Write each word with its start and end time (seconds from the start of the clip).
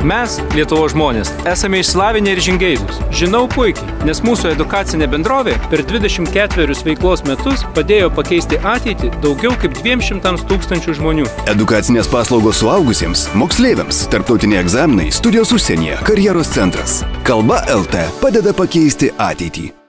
Mes, 0.00 0.38
Lietuvo 0.56 0.86
žmonės, 0.88 1.28
esame 1.48 1.82
išslavinę 1.82 2.32
ir 2.32 2.40
žingeidus. 2.40 3.00
Žinau 3.12 3.42
puikiai, 3.52 3.84
nes 4.08 4.22
mūsų 4.24 4.54
edukacinė 4.54 5.08
bendrovė 5.12 5.58
per 5.68 5.82
24 5.84 6.76
veiklos 6.86 7.24
metus 7.28 7.66
padėjo 7.76 8.08
pakeisti 8.16 8.60
ateitį 8.64 9.10
daugiau 9.20 9.52
kaip 9.60 9.76
200 9.82 10.46
tūkstančių 10.48 10.96
žmonių. 11.00 11.26
Edukacinės 11.52 12.08
paslaugos 12.12 12.62
suaugusiems, 12.62 13.26
moksleiviams, 13.36 14.06
tarptautiniai 14.14 14.62
egzaminai, 14.64 15.10
studijos 15.12 15.52
užsienyje, 15.56 16.00
karjeros 16.08 16.54
centras. 16.54 17.02
Kalba 17.28 17.60
LT 17.68 18.08
padeda 18.24 18.56
pakeisti 18.56 19.12
ateitį. 19.20 19.79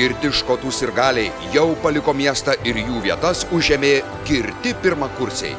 Girti 0.00 0.30
škotų 0.32 0.70
sirgaliai 0.72 1.28
jau 1.52 1.74
paliko 1.82 2.14
miestą 2.16 2.54
ir 2.64 2.78
jų 2.80 3.02
vietas 3.04 3.42
užėmė 3.52 3.90
girti 4.24 4.72
pirmakursiai. 4.80 5.52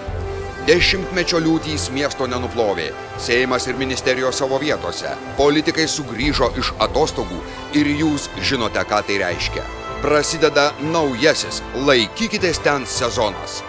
Dešimtmečio 0.66 1.38
liūtys 1.44 1.86
miesto 1.94 2.26
nenuplovė. 2.26 2.88
Seimas 3.22 3.68
ir 3.70 3.78
ministerijos 3.78 4.42
savo 4.42 4.58
vietose. 4.64 5.14
Politikai 5.38 5.86
sugrįžo 5.86 6.50
iš 6.58 6.74
atostogų 6.82 7.38
ir 7.78 7.94
jūs 8.02 8.32
žinote, 8.42 8.82
ką 8.82 9.04
tai 9.06 9.22
reiškia. 9.22 9.68
Prasideda 10.02 10.72
naujasis 10.82 11.62
laikykitės 11.86 12.64
ten 12.66 12.90
sezonas. 12.90 13.62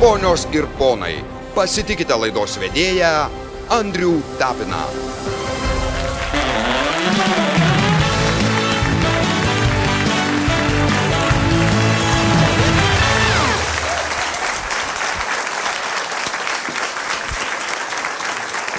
Ponios 0.00 0.48
ir 0.56 0.72
ponai, 0.80 1.18
pasitikite 1.52 2.16
laidos 2.16 2.56
vedėją 2.64 3.16
Andrių 3.76 4.22
Tapiną. 4.40 4.86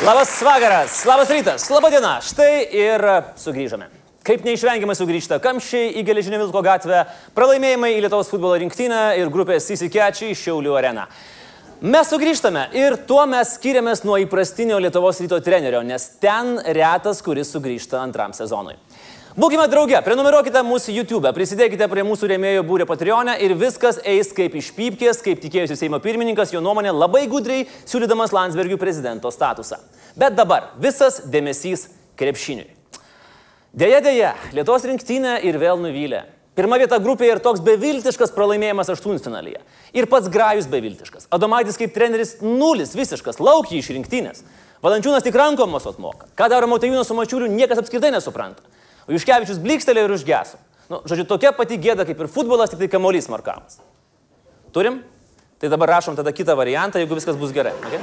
Labas 0.06 0.42
vakaras, 0.44 1.06
labas 1.06 1.30
rytas, 1.30 1.64
laba 1.73 1.90
diena. 1.90 2.20
Štai 2.22 2.67
ir 2.70 3.02
sugrįžome. 3.42 3.88
Kaip 4.22 4.44
neišvengiamai 4.45 4.94
sugrįžta 4.94 5.39
kamščiai 5.42 5.95
į 5.98 6.04
Geležinio 6.06 6.38
Vilko 6.44 6.62
gatvę, 6.62 7.00
pralaimėjimai 7.34 7.95
į 7.95 8.04
Lietuvos 8.06 8.30
futbolo 8.30 8.59
rinktinę 8.62 9.16
ir 9.17 9.31
grupės 9.34 9.66
įsikečiai 9.73 10.36
į 10.36 10.38
Šiaulių 10.38 10.78
areną. 10.78 11.08
Mes 11.81 12.14
sugrįžtame 12.14 12.67
ir 12.78 13.00
tuo 13.09 13.23
mes 13.30 13.56
skiriamės 13.58 14.06
nuo 14.06 14.20
įprastinio 14.22 14.78
Lietuvos 14.86 15.17
ryto 15.23 15.42
trenerio, 15.42 15.81
nes 15.81 16.06
ten 16.22 16.59
retas, 16.78 17.23
kuris 17.26 17.50
sugrįžta 17.56 17.98
antram 18.04 18.38
sezonui. 18.38 18.78
Būkime 19.38 19.68
drauge, 19.70 19.94
prenumeruokite 20.02 20.64
mūsų 20.66 20.96
YouTube, 20.96 21.30
prisidėkite 21.30 21.86
prie 21.92 22.02
mūsų 22.02 22.26
rėmėjų 22.32 22.64
būrio 22.66 22.88
Patreon 22.90 23.30
ir 23.38 23.52
viskas 23.54 24.00
eis 24.02 24.32
kaip 24.34 24.56
iš 24.58 24.72
pypkės, 24.74 25.20
kaip 25.22 25.44
tikėjusi 25.44 25.76
Seimo 25.78 26.00
pirmininkas, 26.02 26.50
jo 26.56 26.58
nuomonė 26.66 26.90
labai 26.90 27.28
gudriai 27.30 27.68
siūlydamas 27.84 28.32
Landsbergių 28.34 28.80
prezidento 28.82 29.30
statusą. 29.30 29.78
Bet 30.18 30.34
dabar 30.34 30.72
visas 30.82 31.20
dėmesys 31.30 31.84
krepšiniui. 32.18 32.66
Deja, 33.78 34.00
deja, 34.02 34.32
Lietuvos 34.58 34.88
rinktinė 34.90 35.36
ir 35.46 35.60
vėl 35.62 35.78
nuvylė. 35.84 36.24
Pirma 36.58 36.80
vieta 36.82 36.98
grupėje 36.98 37.36
ir 37.36 37.42
toks 37.46 37.62
beviltiškas 37.62 38.34
pralaimėjimas 38.34 38.90
aštuntfinalyje. 38.90 39.62
Ir 39.94 40.10
pats 40.10 40.32
Grajus 40.34 40.66
beviltiškas. 40.72 41.30
Adomaitis 41.30 41.78
kaip 41.78 41.94
treneris 41.94 42.40
nulis 42.42 42.98
visiškas, 42.98 43.38
laukia 43.38 43.78
iš 43.78 43.92
rinktinės. 43.94 44.42
Valančiūnas 44.82 45.22
tik 45.30 45.38
rankom 45.38 45.70
mosot 45.78 46.02
moka. 46.02 46.26
Ką 46.34 46.50
daro 46.50 46.66
Motajūnas 46.74 47.06
su 47.06 47.14
Mačiūriu, 47.18 47.52
niekas 47.54 47.84
apskritai 47.84 48.10
nesupranta. 48.18 48.66
O 49.08 49.16
Juškevičius 49.16 49.62
blikstelė 49.64 50.04
ir 50.04 50.14
užgeso. 50.16 50.60
Nu, 50.92 51.02
žodžiu, 51.08 51.26
tokia 51.28 51.52
pati 51.56 51.80
gėda 51.80 52.06
kaip 52.08 52.20
ir 52.23 52.32
futbolas, 52.32 52.72
tik 52.72 52.80
tai 52.84 52.90
kamuolys 52.92 53.28
markamas. 53.32 53.80
Turim? 54.76 55.02
Tai 55.60 55.72
dabar 55.73 55.98
rašom 55.98 56.16
tada 56.16 56.32
kitą 56.36 56.56
variantą, 56.56 57.00
jeigu 57.02 57.17
viskas 57.17 57.40
bus 57.40 57.52
gerai. 57.56 57.73
Okay? 57.88 58.00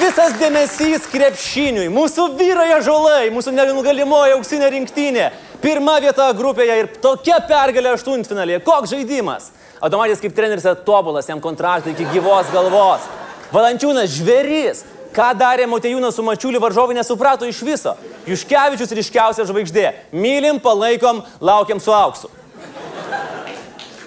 Visas 0.00 0.32
dėmesys 0.40 1.04
krepšiniui, 1.12 1.90
mūsų 1.92 2.30
vyrai 2.38 2.78
žolai, 2.86 3.28
mūsų 3.34 3.52
nenugalimoji 3.52 4.36
auksinė 4.38 4.70
rinktinė. 4.72 5.26
Pirma 5.60 5.98
vieta 6.00 6.30
grupėje 6.32 6.78
ir 6.80 6.88
tokia 7.04 7.36
pergalė 7.44 7.92
aštuntfinalėje. 7.98 8.62
Koks 8.64 8.94
žaidimas? 8.94 9.50
Adomaitis 9.84 10.22
kaip 10.22 10.32
treneris 10.36 10.64
yra 10.64 10.72
tobulas, 10.86 11.28
jam 11.28 11.42
kontraktai 11.44 11.92
iki 11.92 12.08
gyvos 12.14 12.48
galvos. 12.54 13.04
Valančiūnas 13.52 14.14
žvėrys. 14.14 14.82
Ką 15.14 15.30
darė 15.34 15.66
Motejūnas 15.66 16.14
su 16.14 16.22
Mačiuliu 16.22 16.60
varžovai 16.62 16.94
nesuprato 16.94 17.46
iš 17.48 17.62
viso. 17.66 17.96
Juškevičius 18.30 18.92
ryškiausia 18.94 19.46
žvaigždė. 19.48 19.86
Mylim, 20.14 20.60
palaikom, 20.62 21.24
laukiam 21.42 21.80
su 21.82 21.94
auksu. 21.94 22.30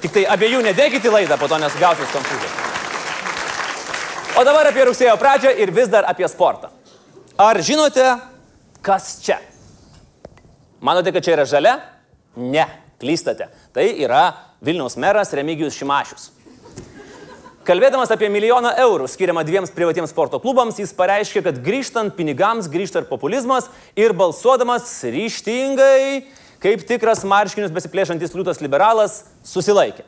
Tik 0.04 0.12
tai 0.16 0.24
abiejų 0.32 0.62
nedėkite 0.64 1.12
laidą, 1.12 1.38
po 1.40 1.48
to 1.48 1.60
nesugausiu 1.60 2.08
konfūzijos. 2.12 2.60
O 4.34 4.44
dabar 4.44 4.68
apie 4.68 4.84
rugsėjo 4.88 5.14
pradžią 5.22 5.54
ir 5.62 5.72
vis 5.72 5.92
dar 5.92 6.08
apie 6.10 6.28
sportą. 6.32 6.72
Ar 7.40 7.60
žinote, 7.64 8.04
kas 8.84 9.20
čia? 9.24 9.38
Manote, 10.84 11.14
kad 11.16 11.24
čia 11.24 11.38
yra 11.38 11.46
žalia? 11.48 11.78
Ne, 12.36 12.66
klystate. 13.00 13.48
Tai 13.76 13.86
yra 13.94 14.26
Vilniaus 14.64 14.98
meras 15.00 15.32
Remigijus 15.38 15.78
Šimašius. 15.78 16.33
Kalbėdamas 17.64 18.10
apie 18.12 18.28
milijoną 18.28 18.74
eurų 18.84 19.06
skiriamą 19.08 19.40
dviems 19.48 19.70
privatiems 19.72 20.12
sporto 20.12 20.36
klubams, 20.44 20.82
jis 20.82 20.92
pareiškė, 20.98 21.46
kad 21.46 21.62
grįžtant 21.64 22.12
pinigams 22.18 22.68
grįžta 22.68 23.00
ir 23.00 23.08
populizmas 23.08 23.70
ir 23.96 24.12
balsuodamas 24.20 24.90
ryštingai, 25.08 26.26
kaip 26.60 26.84
tikras 26.90 27.24
marškinius 27.24 27.72
besiplėšantis 27.72 28.36
liūtas 28.36 28.60
liberalas, 28.60 29.22
susilaikė. 29.48 30.04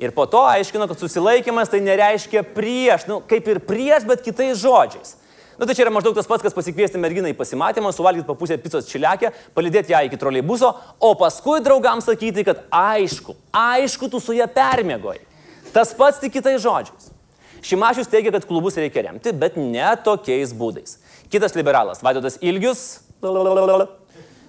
Ir 0.00 0.16
po 0.16 0.24
to 0.32 0.40
aiškino, 0.48 0.88
kad 0.88 1.04
susilaikimas 1.04 1.68
tai 1.68 1.82
nereiškia 1.84 2.46
prieš, 2.56 3.04
nu, 3.10 3.20
kaip 3.20 3.52
ir 3.52 3.60
prieš, 3.68 4.08
bet 4.08 4.24
kitais 4.24 4.56
žodžiais. 4.64 5.18
Na 5.58 5.66
nu, 5.66 5.68
tai 5.68 5.76
čia 5.76 5.84
yra 5.84 5.92
maždaug 5.92 6.16
tas 6.16 6.30
pats, 6.30 6.46
kas 6.46 6.56
pasikviesti 6.56 7.02
merginą 7.02 7.28
į 7.28 7.36
pasimatymą, 7.36 7.92
suvalgyti 7.92 8.30
papusę 8.30 8.56
picos 8.64 8.88
čiliakę, 8.88 9.34
palidėti 9.52 9.92
ją 9.92 10.06
iki 10.08 10.16
troleibuso, 10.16 10.72
o 11.04 11.16
paskui 11.20 11.60
draugams 11.60 12.08
sakyti, 12.08 12.48
kad 12.48 12.64
aišku, 12.72 13.36
aišku, 13.52 14.08
tu 14.08 14.24
su 14.24 14.40
ją 14.40 14.48
permėgoji. 14.48 15.27
Tas 15.74 15.94
pats 15.96 16.20
tik 16.22 16.32
kitais 16.38 16.60
žodžiais. 16.62 17.10
Šimašius 17.64 18.10
teigia, 18.10 18.32
kad 18.32 18.46
klubus 18.46 18.78
reikia 18.78 19.02
remti, 19.08 19.32
bet 19.34 19.56
ne 19.58 19.88
tokiais 20.04 20.52
būdais. 20.54 20.98
Kitas 21.32 21.56
liberalas, 21.58 22.02
Vaidotas 22.04 22.38
Ilgius, 22.40 23.00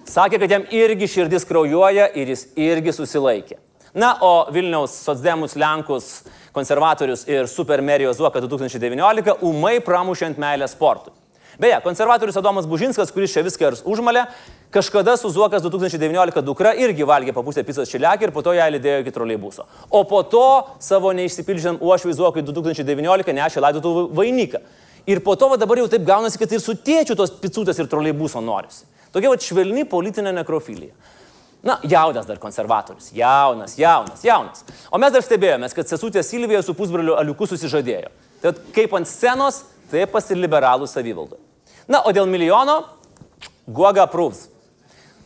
sakė, 0.08 0.38
kad 0.38 0.54
jam 0.54 0.68
irgi 0.70 1.08
širdis 1.10 1.44
kraujuoja 1.48 2.06
ir 2.16 2.30
jis 2.32 2.46
irgi 2.56 2.94
susilaikė. 2.94 3.58
Na, 3.94 4.14
o 4.22 4.46
Vilniaus 4.54 4.94
socdemus 5.02 5.56
Lenkus, 5.58 6.10
konservatorius 6.54 7.24
ir 7.26 7.48
supermerijos 7.50 8.20
Zuoka 8.20 8.38
2019 8.42 9.40
umai 9.42 9.80
pramušiant 9.82 10.38
meilę 10.38 10.68
sportui. 10.70 11.12
Beje, 11.58 11.80
konservatorius 11.84 12.36
Adomas 12.36 12.66
Bužinskas, 12.66 13.10
kuris 13.12 13.32
čia 13.34 13.42
viską 13.42 13.72
užmalė, 13.88 14.26
kažkada 14.70 15.16
su 15.16 15.30
Zuokas 15.32 15.62
2019 15.62 16.42
dukra 16.46 16.74
irgi 16.78 17.06
valgė 17.06 17.34
papusę 17.36 17.64
pizzos 17.66 17.90
čiliakį 17.90 18.28
ir 18.28 18.34
po 18.34 18.42
to 18.46 18.54
ją 18.54 18.68
lydėjo 18.76 19.02
iki 19.02 19.14
troleibuso. 19.14 19.66
O 19.90 20.04
po 20.04 20.22
to 20.22 20.44
savo 20.78 21.12
neišsipildžiam 21.16 21.80
uošvai 21.80 22.14
Zuokai 22.14 22.44
2019 22.46 23.34
nešė 23.40 23.64
laidotų 23.66 24.08
vainiką. 24.14 24.62
Ir 25.10 25.22
po 25.24 25.34
to 25.36 25.48
va, 25.50 25.56
dabar 25.58 25.80
jau 25.80 25.88
taip 25.90 26.04
gaunasi, 26.06 26.38
kad 26.38 26.52
ir 26.52 26.60
su 26.62 26.76
tėčiu 26.76 27.16
tos 27.18 27.32
pizzutės 27.40 27.78
ir 27.80 27.88
troleibuso 27.90 28.42
norisi. 28.44 28.84
Tokia 29.10 29.32
va 29.32 29.40
švelni 29.40 29.86
politinė 29.88 30.32
nekrofilija. 30.36 30.94
Na, 31.66 31.76
jaunas 31.84 32.24
dar 32.28 32.38
konservatorius. 32.40 33.10
Jaunas, 33.12 33.74
jaunas, 33.78 34.22
jaunas. 34.24 34.64
O 34.88 35.00
mes 35.00 35.12
dar 35.12 35.24
stebėjomės, 35.24 35.74
kad 35.76 35.88
sesutė 35.90 36.22
Silvija 36.24 36.62
su 36.64 36.72
pusbroliu 36.76 37.18
Aliuku 37.20 37.48
susižadėjo. 37.50 38.08
Tai 38.40 38.54
kaip 38.72 38.94
ant 38.96 39.08
scenos, 39.08 39.64
taip 39.90 40.14
pas 40.14 40.30
ir 40.30 40.40
liberalų 40.40 40.88
savivaldą. 40.90 41.38
Na, 41.90 42.04
o 42.06 42.14
dėl 42.14 42.28
milijono, 42.30 42.84
Guoga 43.70 44.06
Prūvs. 44.10 44.48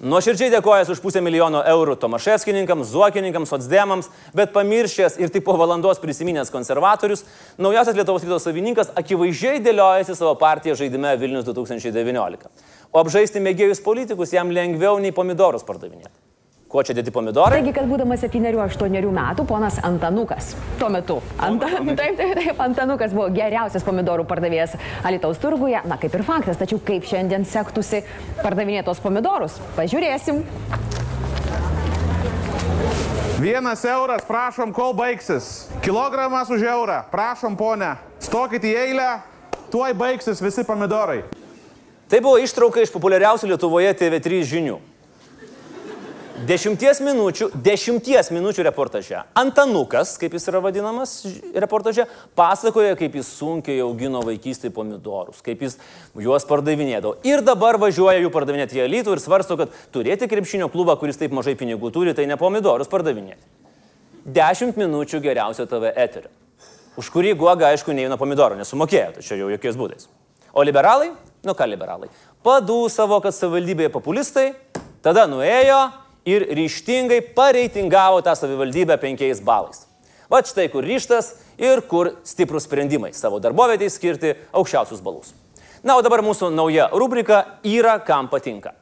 Nuoširdžiai 0.04 0.50
dėkojas 0.52 0.90
už 0.90 0.98
pusę 1.00 1.20
milijono 1.24 1.62
eurų 1.70 1.94
Tomaševskininkams, 2.02 2.90
Zuokininkams, 2.90 3.48
Sotsdemams, 3.54 4.10
bet 4.36 4.50
pamiršęs 4.52 5.16
ir 5.22 5.30
tik 5.32 5.46
po 5.46 5.54
valandos 5.56 6.02
prisiminęs 6.02 6.50
konservatorius, 6.52 7.22
naujasias 7.56 7.96
Lietuvos 7.96 8.26
ryto 8.26 8.40
savininkas 8.42 8.90
akivaizdžiai 9.00 9.62
dėliojasi 9.64 10.18
savo 10.18 10.34
partiją 10.40 10.74
žaidime 10.82 11.14
Vilnius 11.20 11.46
2019. 11.46 12.50
O 12.92 13.00
apžaisti 13.00 13.40
mėgėjus 13.40 13.80
politikus 13.86 14.34
jam 14.34 14.52
lengviau 14.52 14.98
nei 15.00 15.14
pomidorus 15.14 15.64
pardavinėti. 15.64 16.12
Kuo 16.74 16.82
čia 16.82 16.96
dėti 16.98 17.12
pomidorai? 17.14 17.60
Taigi, 17.60 17.70
kad 17.70 17.86
būdamas 17.86 18.24
7-8 18.26 19.04
metų, 19.14 19.44
ponas 19.46 19.76
Antanukas, 19.86 20.48
tuo 20.80 20.88
metu, 20.90 21.20
Anta, 21.38 21.68
taip, 21.70 22.16
taip, 22.18 22.32
taip, 22.34 22.62
Antanukas 22.64 23.12
buvo 23.14 23.28
geriausias 23.30 23.84
pomidorų 23.86 24.24
pardavėjas 24.26 24.72
Alitaus 25.06 25.38
turguje, 25.38 25.78
na 25.86 25.94
kaip 26.02 26.16
ir 26.18 26.24
faktas, 26.26 26.58
tačiau 26.58 26.80
kaip 26.82 27.06
šiandien 27.06 27.46
sektųsi 27.46 28.00
pardavinėtos 28.40 28.98
pomidorus, 29.04 29.60
pažiūrėsim. 29.76 30.40
Vienas 33.38 33.84
euras, 33.86 34.26
prašom, 34.26 34.72
kol 34.74 34.96
baigsis. 34.98 35.68
Kilogramas 35.84 36.50
už 36.50 36.64
eurą, 36.72 37.04
prašom, 37.12 37.54
ponė. 37.54 37.92
Stokit 38.18 38.66
į 38.66 38.74
eilę, 38.80 39.12
tuoj 39.70 39.94
baigsis 40.02 40.42
visi 40.42 40.66
pomidorai. 40.66 41.20
Tai 42.10 42.18
buvo 42.18 42.42
ištrauka 42.42 42.82
iš 42.82 42.90
populiariausių 42.96 43.52
Lietuvoje 43.52 43.94
TV3 44.02 44.42
žinių. 44.50 44.80
Dešimties 46.34 46.98
minučių, 46.98 47.46
dešimties 47.62 48.32
minučių 48.34 48.64
reportaže. 48.66 49.20
Antanukas, 49.38 50.16
kaip 50.18 50.32
jis 50.34 50.48
yra 50.50 50.58
vadinamas 50.64 51.12
reportaže, 51.62 52.08
pasakoja, 52.34 52.96
kaip 52.98 53.14
jis 53.14 53.30
sunkiai 53.38 53.78
augino 53.84 54.18
vaikystėje 54.26 54.74
pomidorus, 54.74 55.38
kaip 55.46 55.62
jis 55.62 55.78
juos 56.18 56.42
pardavinėdavo. 56.50 57.20
Ir 57.22 57.44
dabar 57.46 57.78
važiuoja 57.78 58.18
jų 58.18 58.34
pardavinėti 58.34 58.80
į 58.80 58.84
Alytų 58.88 59.14
ir 59.14 59.22
svarsto, 59.22 59.54
kad 59.62 59.78
turėti 59.94 60.26
krepšinio 60.26 60.66
klubą, 60.74 60.98
kuris 60.98 61.22
taip 61.22 61.30
mažai 61.30 61.54
pinigų 61.54 61.94
turi, 61.94 62.18
tai 62.18 62.26
ne 62.26 62.34
pomidorus 62.40 62.90
pardavinėti. 62.90 63.38
Dešimt 64.26 64.74
minučių 64.80 65.22
geriausio 65.22 65.70
TV 65.70 65.94
eterio. 65.94 66.34
Už 66.98 67.14
kurį 67.14 67.38
guoga, 67.38 67.70
aišku, 67.70 67.94
neįna 67.94 68.18
pomidorų, 68.18 68.58
nesumokėjo, 68.58 69.20
tačiau 69.20 69.44
jau 69.44 69.54
jokiais 69.54 69.78
būdais. 69.78 70.10
O 70.50 70.66
liberalai, 70.66 71.12
nu 71.46 71.54
ką 71.54 71.70
liberalai, 71.70 72.10
padūsavo, 72.42 73.22
kad 73.22 73.34
savivaldybėje 73.38 73.94
populistai, 73.94 74.50
tada 75.02 75.30
nuėjo 75.30 75.84
ir 76.26 76.46
ryštingai 76.56 77.20
pareitingavo 77.36 78.22
tą 78.24 78.34
savivaldybę 78.36 78.96
penkiais 79.00 79.42
balais. 79.44 79.86
Va 80.30 80.40
štai 80.42 80.70
kur 80.72 80.84
ryštas 80.84 81.34
ir 81.60 81.84
kur 81.88 82.14
stiprus 82.24 82.64
sprendimai 82.68 83.12
savo 83.14 83.40
darbovietėje 83.44 83.92
skirti 83.92 84.32
aukščiausius 84.56 85.04
balus. 85.04 85.34
Na, 85.84 85.98
o 85.98 86.02
dabar 86.02 86.24
mūsų 86.24 86.48
nauja 86.54 86.88
rubrika 86.96 87.44
yra 87.68 87.98
kam 88.00 88.30
patinka. 88.32 88.72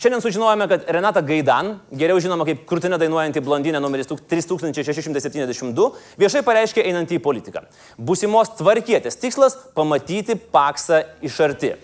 Šiandien 0.00 0.22
sužinojome, 0.24 0.64
kad 0.68 0.84
Renata 0.88 1.20
Gaidan, 1.20 1.74
geriau 1.92 2.20
žinoma 2.20 2.46
kaip 2.48 2.62
krūtinė 2.68 2.96
dainuojanti 3.00 3.42
blondinė 3.44 3.82
numeris 3.84 4.08
3672, 4.08 5.88
viešai 6.20 6.40
pareiškė 6.44 6.86
einantį 6.88 7.18
į 7.18 7.22
politiką. 7.24 7.66
Būsimos 8.00 8.54
tvarkietės 8.56 9.20
tikslas- 9.20 9.58
pamatyti 9.76 10.38
paksą 10.40 11.02
iš 11.20 11.40
arti. 11.40 11.74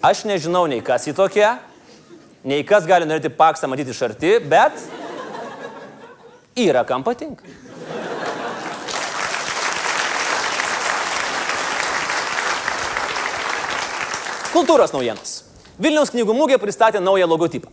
Aš 0.00 0.22
nežinau 0.24 0.68
nei 0.68 0.80
kas 0.80 1.08
į 1.10 1.14
tokia, 1.14 1.58
nei 2.44 2.64
kas 2.66 2.86
gali 2.88 3.08
norėti 3.08 3.32
paksą 3.32 3.68
matyti 3.70 3.92
iš 3.94 4.02
arti, 4.08 4.36
bet 4.50 4.76
yra 6.58 6.84
kam 6.88 7.04
patinka. 7.06 7.44
Kultūros 14.50 14.92
naujienos. 14.92 15.36
Vilniaus 15.80 16.10
knygų 16.12 16.34
mūgė 16.36 16.58
pristatė 16.60 17.00
naują 17.00 17.28
logotipą. 17.30 17.70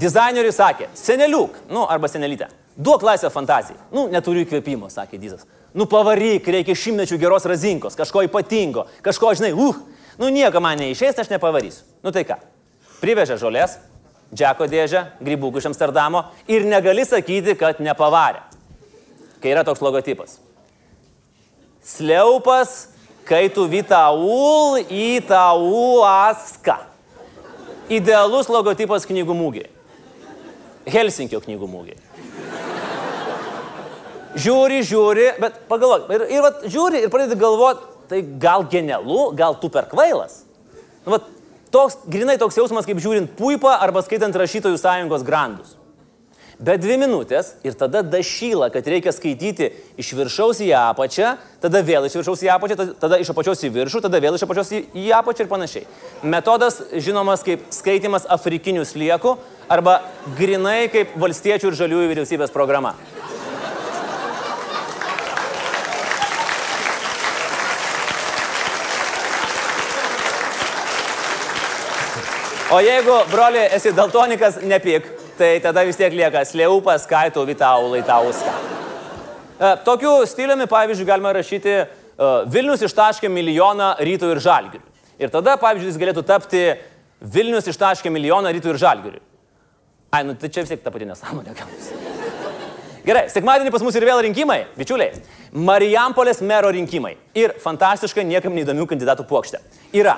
Dizaineriui 0.00 0.52
sakė, 0.54 0.86
seneliuk, 0.94 1.56
nu 1.72 1.82
arba 1.90 2.06
senelytė, 2.08 2.46
duok 2.78 3.02
laisvę 3.02 3.30
fantazijai. 3.34 3.80
Nu, 3.90 4.04
neturiu 4.12 4.44
įkvėpimo, 4.44 4.86
sakė 4.92 5.18
Dizas. 5.18 5.42
Nu, 5.74 5.88
pavaryk, 5.90 6.46
reikia 6.46 6.76
šimtmečių 6.78 7.18
geros 7.18 7.46
razinkos, 7.50 7.96
kažko 7.98 8.22
ypatingo, 8.28 8.86
kažko, 9.02 9.32
žinai, 9.38 9.50
uh, 9.50 9.80
nu 10.20 10.30
nieko 10.30 10.62
man 10.62 10.78
neišės, 10.78 11.18
aš 11.18 11.32
nepavarysiu. 11.32 11.82
Nu 12.06 12.14
tai 12.14 12.22
ką, 12.28 12.38
privežė 13.00 13.38
žolės, 13.40 13.78
džeko 14.34 14.68
dėžę, 14.70 15.04
grybukų 15.24 15.60
iš 15.60 15.70
Amsterdamo 15.72 16.26
ir 16.50 16.66
negali 16.68 17.04
sakyti, 17.08 17.56
kad 17.58 17.80
nepavarė. 17.82 18.44
Kai 19.40 19.54
yra 19.54 19.64
toks 19.64 19.82
logotipas. 19.82 20.36
Sliaupas, 21.80 22.90
kai 23.24 23.48
tu 23.52 23.64
vitaul 23.70 24.82
į 24.84 25.22
tau 25.28 26.04
aska. 26.06 26.76
Idealus 27.90 28.50
logotipas 28.52 29.08
knygų 29.08 29.34
mūgiai. 29.34 29.70
Helsinkio 30.90 31.40
knygų 31.42 31.68
mūgiai. 31.70 31.98
Žiūri, 34.40 34.84
žiūri, 34.86 35.26
bet 35.42 35.56
pagalvok, 35.66 36.06
ir, 36.14 36.24
ir 36.30 36.44
vat, 36.44 36.60
žiūri 36.70 37.00
ir 37.02 37.10
pradedi 37.10 37.38
galvoti, 37.40 37.88
tai 38.10 38.20
gal 38.42 38.62
genialu, 38.70 39.32
gal 39.34 39.56
tu 39.58 39.70
per 39.72 39.88
kvailas. 39.90 40.44
Nu, 41.02 41.16
vat, 41.16 41.26
toks, 41.72 42.00
grinai 42.10 42.38
toks 42.40 42.58
jausmas, 42.58 42.86
kaip 42.88 43.02
žiūrint 43.02 43.36
puipą 43.38 43.72
arba 43.78 44.02
skaitant 44.06 44.36
rašytojų 44.36 44.80
sąjungos 44.80 45.26
grandus. 45.26 45.76
Bet 46.60 46.82
dvi 46.82 46.98
minutės 47.00 47.54
ir 47.64 47.72
tada 47.72 48.02
dašyla, 48.04 48.66
kad 48.74 48.84
reikia 48.92 49.14
skaityti 49.16 49.70
iš 50.00 50.10
viršaus 50.12 50.58
į 50.60 50.68
apačią, 50.76 51.30
tada 51.62 51.80
vėl 51.80 52.04
iš 52.04 52.18
viršaus 52.18 52.42
į 52.44 52.50
apačią, 52.52 52.76
tada 53.00 53.16
iš 53.22 53.30
apačios 53.32 53.64
į 53.64 53.70
viršų, 53.78 54.02
tada 54.04 54.20
vėl 54.20 54.36
iš 54.36 54.44
apačios 54.44 54.74
į, 54.76 54.82
į 54.92 55.06
apačią 55.16 55.46
ir 55.46 55.48
panašiai. 55.48 55.88
Metodas 56.20 56.82
žinomas 56.92 57.46
kaip 57.46 57.64
skaitimas 57.72 58.28
afrikinių 58.28 58.84
sliekų 58.84 59.38
arba 59.72 60.02
grinai 60.36 60.90
kaip 60.92 61.16
valstiečių 61.16 61.72
ir 61.72 61.80
žaliųjų 61.80 62.12
vyriausybės 62.12 62.52
programa. 62.52 62.92
O 72.70 72.78
jeigu, 72.78 73.14
broli, 73.26 73.58
esi 73.74 73.90
daltonikas, 73.90 74.60
nepik, 74.62 75.06
tai 75.34 75.56
tada 75.58 75.82
vis 75.82 75.96
tiek 75.98 76.14
lieka 76.14 76.44
sleupas, 76.46 77.02
kaitų, 77.10 77.42
vitau, 77.48 77.88
laitauska. 77.90 78.52
E, 79.58 79.70
Tokiu 79.82 80.12
stiliumi, 80.30 80.68
pavyzdžiui, 80.70 81.06
galima 81.08 81.32
rašyti 81.34 81.72
e, 81.74 81.88
Vilnius 82.54 82.84
ištaškė 82.86 83.26
milijoną 83.26 83.88
rytų 84.06 84.30
ir 84.36 84.40
žalgirių. 84.44 84.86
Ir 85.18 85.32
tada, 85.34 85.56
pavyzdžiui, 85.58 85.90
jis 85.90 85.98
galėtų 85.98 86.22
tapti 86.28 86.60
Vilnius 87.34 87.66
ištaškė 87.72 88.12
milijoną 88.14 88.52
rytų 88.54 88.70
ir 88.70 88.78
žalgirių. 88.84 89.22
Ai, 90.14 90.22
nu 90.28 90.36
tai 90.38 90.52
čia 90.54 90.62
vis 90.62 90.70
tiek 90.70 90.84
ta 90.84 90.92
pati 90.94 91.08
nesąmonė 91.10 91.56
gaunasi. 91.58 91.98
Gerai, 93.02 93.24
sekmadienį 93.34 93.72
pas 93.74 93.82
mus 93.82 93.98
ir 93.98 94.06
vėl 94.06 94.22
rinkimai, 94.28 94.60
bičiuliai. 94.78 95.18
Marijampolės 95.58 96.38
mero 96.46 96.70
rinkimai. 96.70 97.16
Ir 97.34 97.56
fantastiška 97.58 98.22
niekam 98.22 98.54
neįdomių 98.54 98.86
kandidatų 98.94 99.26
puokštė. 99.26 99.58
Yra 99.98 100.14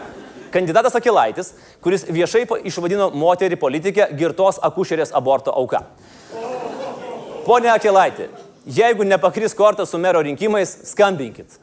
kandidatas 0.53 0.97
Akilaitis, 0.99 1.53
kuris 1.83 2.05
viešai 2.09 2.45
išvadino 2.69 3.11
moterį 3.17 3.59
politikę 3.61 4.09
girtos 4.19 4.61
akušerės 4.63 5.15
aborto 5.17 5.55
auka. 5.57 5.83
Pone 7.47 7.73
Akilaitį, 7.73 8.29
jeigu 8.67 9.05
nepakris 9.09 9.57
kortas 9.59 9.91
su 9.91 9.99
mero 9.99 10.21
rinkimais, 10.23 10.77
skambinkit. 10.93 11.59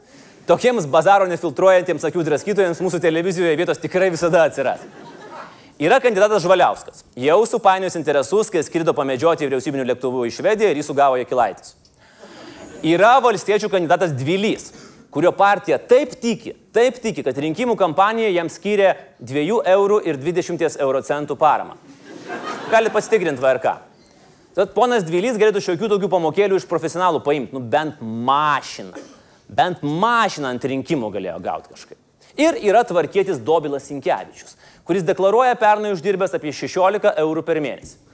Tokiems 0.50 0.88
bazaro 0.90 1.28
nefiltruojantiems 1.30 2.04
akių 2.08 2.24
draskytojams 2.26 2.80
mūsų 2.82 3.00
televizijoje 3.00 3.56
vietos 3.56 3.78
tikrai 3.80 4.10
visada 4.10 4.42
atsiras. 4.48 4.82
Yra 5.80 5.96
kandidatas 6.02 6.42
Žvaliauskas. 6.44 7.04
Jau 7.16 7.38
supainius 7.48 7.94
interesus, 7.96 8.50
kai 8.52 8.60
skrido 8.66 8.92
pamedžioti 8.92 9.46
vyriausybinių 9.46 9.86
lėktuvų 9.88 10.26
į 10.28 10.34
Švediją 10.36 10.72
ir 10.74 10.80
jį 10.80 10.84
sugavo 10.84 11.16
Jekilaitis. 11.16 11.72
Yra 12.84 13.14
valstiečių 13.24 13.70
kandidatas 13.72 14.12
Dvilys, 14.16 14.68
kurio 15.10 15.32
partija 15.36 15.78
taip 15.78 16.14
tiki, 16.20 16.54
taip 16.74 16.98
tiki, 17.02 17.24
kad 17.26 17.38
rinkimų 17.38 17.76
kampanija 17.78 18.30
jam 18.32 18.50
skyrė 18.50 18.94
2 19.20 19.62
eurų 19.74 20.00
ir 20.06 20.18
20 20.20 20.80
euro 20.80 21.02
centų 21.06 21.36
paramą. 21.38 21.78
Galite 22.70 22.94
pasitikrinti 22.94 23.42
VRK. 23.42 23.78
Tad 24.54 24.74
ponas 24.74 25.04
Dvilys 25.06 25.38
galėtų 25.38 25.62
šiokių 25.62 25.88
tokių 25.94 26.10
pamokėlių 26.10 26.58
iš 26.58 26.66
profesionalų 26.70 27.22
paimti, 27.26 27.54
nu 27.54 27.62
bent 27.62 28.02
mašiną. 28.02 28.98
Bent 29.50 29.82
mašiną 29.82 30.50
ant 30.54 30.66
rinkimų 30.72 31.10
galėjo 31.14 31.38
gauti 31.42 31.74
kažkaip. 31.74 31.98
Ir 32.38 32.58
yra 32.62 32.82
tvarkėtis 32.86 33.40
Dobilas 33.42 33.88
Sinkevičius, 33.90 34.54
kuris 34.86 35.06
deklaruoja 35.06 35.56
pernai 35.58 35.90
uždirbęs 35.94 36.34
apie 36.38 36.54
16 36.54 37.14
eurų 37.22 37.42
per 37.46 37.58
mėnesį. 37.62 38.09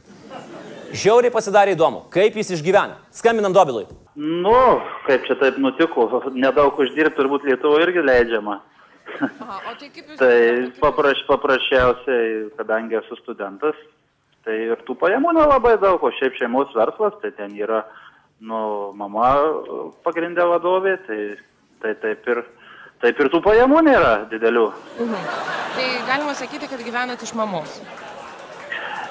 Žiauriai 0.96 1.32
pasidarė 1.34 1.74
įdomu, 1.76 2.06
kaip 2.14 2.36
jis 2.38 2.54
išgyvena. 2.56 2.96
Skambinam 3.14 3.54
Dobilui. 3.54 3.84
Nu, 4.16 4.80
kaip 5.04 5.26
čia 5.28 5.36
taip 5.40 5.58
nutiko, 5.60 6.06
nedaug 6.32 6.78
uždirbti 6.80 7.18
turbūt 7.18 7.44
Lietuvoje 7.48 7.84
irgi 7.84 8.04
leidžiama. 8.06 8.60
Aha, 9.20 9.58
o 9.70 9.74
tai 9.78 9.90
kaip 9.90 10.08
jūs... 10.08 10.18
Tai 10.20 10.38
papraš, 10.80 11.20
paprasčiausiai, 11.28 12.48
kadangi 12.56 12.98
esu 13.00 13.18
studentas, 13.20 13.76
tai 14.46 14.56
ir 14.70 14.82
tų 14.88 14.96
pajamų 15.00 15.34
nelabai 15.36 15.76
daug, 15.82 16.02
o 16.02 16.12
šiaip 16.16 16.38
šeimos 16.40 16.72
verslas, 16.76 17.16
tai 17.22 17.32
ten 17.36 17.54
yra, 17.58 17.84
nu, 18.40 18.92
mama 18.96 19.30
pagrindė 20.06 20.48
vadovė, 20.48 20.96
tai, 21.06 21.20
tai 21.84 21.94
taip, 22.02 22.26
ir, 22.32 22.42
taip 23.04 23.20
ir 23.20 23.32
tų 23.32 23.42
pajamų 23.44 23.84
nėra 23.90 24.16
didelių. 24.32 24.66
Tai 25.76 25.86
galima 26.08 26.36
sakyti, 26.36 26.72
kad 26.72 26.82
gyvenat 26.82 27.24
iš 27.26 27.36
mamos. 27.36 27.80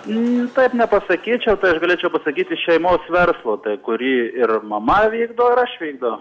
Mm, 0.06 0.50
Taip 0.54 0.76
nepasakyčiau, 0.78 1.58
tai 1.58 1.72
aš 1.74 1.80
galėčiau 1.82 2.12
pasakyti 2.14 2.58
šeimos 2.62 3.08
verslo, 3.10 3.56
tai 3.64 3.78
kurį 3.82 4.12
ir 4.38 4.52
mama 4.62 5.00
vykdo, 5.10 5.48
ir 5.56 5.62
aš 5.64 5.74
vykdo. 5.82 6.12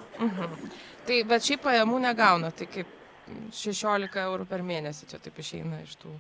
Tai 1.05 1.19
bet 1.29 1.45
šiaip 1.45 1.61
pajamų 1.67 2.01
negauna, 2.07 2.49
tai 2.57 2.65
kaip 2.73 2.89
16 3.53 4.17
eurų 4.25 4.47
per 4.49 4.65
mėnesį 4.65 5.11
čia 5.11 5.21
taip 5.21 5.37
išeina 5.41 5.83
iš 5.85 5.99
tų. 6.01 6.15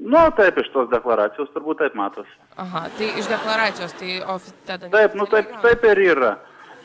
Nu, 0.00 0.22
taip, 0.36 0.56
iš 0.62 0.70
tos 0.72 0.88
deklaracijos 0.88 1.50
turbūt 1.52 1.82
taip 1.82 1.96
matosi. 1.98 2.32
Aha, 2.62 2.86
tai 2.96 3.10
iš 3.20 3.28
deklaracijos, 3.28 3.92
tai 4.00 4.20
ofi- 4.32 4.54
tada... 4.68 4.88
Taip, 4.92 5.16
nu 5.18 5.26
taip, 5.28 5.50
taip 5.60 5.84
ir 5.92 6.00
yra. 6.14 6.34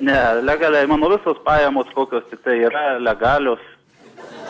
Ne, 0.03 0.17
legaliai, 0.43 0.87
mano 0.91 1.07
visos 1.13 1.39
pajamos, 1.45 1.87
kokios 1.95 2.25
tik 2.31 2.43
tai 2.43 2.57
yra 2.67 2.97
legalios. 2.99 3.63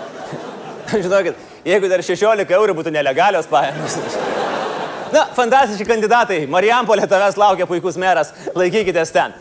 Žinokit, 1.06 1.38
jeigu 1.68 1.92
dar 1.92 2.02
16 2.06 2.58
eurų 2.58 2.80
būtų 2.82 2.96
nelegalios 2.96 3.46
pajamos. 3.52 4.00
Na, 5.16 5.30
fantastiški 5.32 5.86
kandidatai. 5.88 6.42
Marijampolė 6.52 7.06
tavęs 7.08 7.38
laukia 7.40 7.68
puikus 7.70 7.96
meras. 8.02 8.34
Laikykitės 8.58 9.14
ten. 9.16 9.36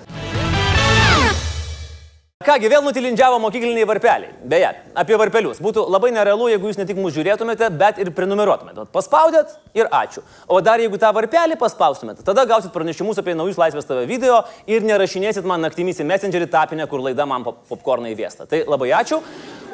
Kągi, 2.44 2.68
vėl 2.68 2.82
nutilindžiavo 2.84 3.38
mokykliniai 3.40 3.86
varpeliai. 3.88 4.34
Beje, 4.52 4.68
apie 5.00 5.16
varpelius. 5.16 5.62
Būtų 5.64 5.86
labai 5.88 6.10
nerealu, 6.12 6.50
jeigu 6.52 6.68
jūs 6.68 6.76
ne 6.76 6.84
tik 6.86 6.98
mūsų 7.00 7.16
žiūrėtumėte, 7.16 7.70
bet 7.80 7.98
ir 8.04 8.10
prenumeruotumėte. 8.14 8.84
Paspaudėt 8.92 9.54
ir 9.80 9.88
ačiū. 9.88 10.20
O 10.46 10.60
dar 10.60 10.82
jeigu 10.84 11.00
tą 11.00 11.08
varpelį 11.16 11.56
paspaustumėte, 11.58 12.20
tada 12.26 12.44
gausit 12.46 12.70
pranešimus 12.76 13.18
apie 13.24 13.32
naujus 13.34 13.56
Laisvės 13.58 13.88
TV 13.88 14.04
video 14.12 14.42
ir 14.68 14.84
nerašinėsit 14.84 15.48
man 15.48 15.64
naktimis 15.64 16.04
į 16.04 16.06
Messengerį 16.12 16.50
tapinę, 16.52 16.86
kur 16.86 17.00
laida 17.02 17.24
man 17.26 17.48
pop- 17.48 17.64
popkorną 17.72 18.12
įvesta. 18.12 18.44
Tai 18.46 18.60
labai 18.68 18.92
ačiū. 19.00 19.22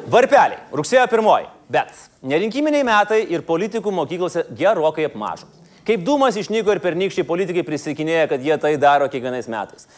Varpeliai. 0.09 0.62
Rugsėjo 0.71 1.09
pirmoji. 1.11 1.50
Bet 1.69 1.90
nerinkiminiai 2.23 2.87
metai 2.87 3.25
ir 3.35 3.42
politikų 3.42 3.90
mokyklose 3.99 4.47
gerokai 4.54 5.11
apmažo. 5.11 5.50
Kaip 5.89 6.05
dūmas 6.05 6.37
išnyko 6.37 6.75
ir 6.75 6.83
pernykščiai 6.85 7.27
politikai 7.29 7.65
prisikinėja, 7.67 8.29
kad 8.35 8.45
jie 8.45 8.57
tai 8.61 8.77
daro 8.81 9.09
kiekvienais 9.09 9.49
metais. 9.49 9.89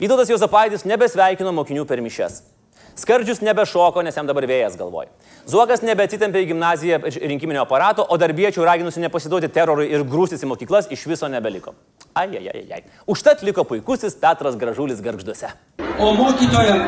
Vytautas 0.00 0.30
Jozapaitis 0.32 0.84
nebesveikino 0.88 1.52
mokinių 1.56 1.84
per 1.88 2.00
mišes. 2.04 2.42
Skardžius 2.96 3.42
nebešoko, 3.44 4.00
nes 4.00 4.16
jam 4.16 4.24
dabar 4.24 4.46
vėjas 4.48 4.78
galvoj. 4.80 5.10
Zuokas 5.48 5.82
nebecitempė 5.84 6.40
į 6.40 6.46
gimnaziją 6.48 6.98
rinkiminio 7.28 7.60
aparato, 7.66 8.06
o 8.08 8.16
darbiečių 8.16 8.64
raginusi 8.64 9.02
nepasiduoti 9.04 9.50
terorui 9.52 9.90
ir 9.92 10.04
grūstis 10.08 10.40
į 10.40 10.48
mokyklas 10.48 10.88
iš 10.96 11.04
viso 11.10 11.28
nebeliko. 11.28 11.74
Ai, 12.16 12.30
ai, 12.40 12.46
ai, 12.54 12.62
ai. 12.78 12.80
Užtat 13.12 13.44
liko 13.44 13.66
puikusis 13.68 14.16
Petras 14.22 14.56
Gražulis 14.56 15.04
garžduose. 15.04 15.52
O 16.00 16.14
mokytoja, 16.16 16.78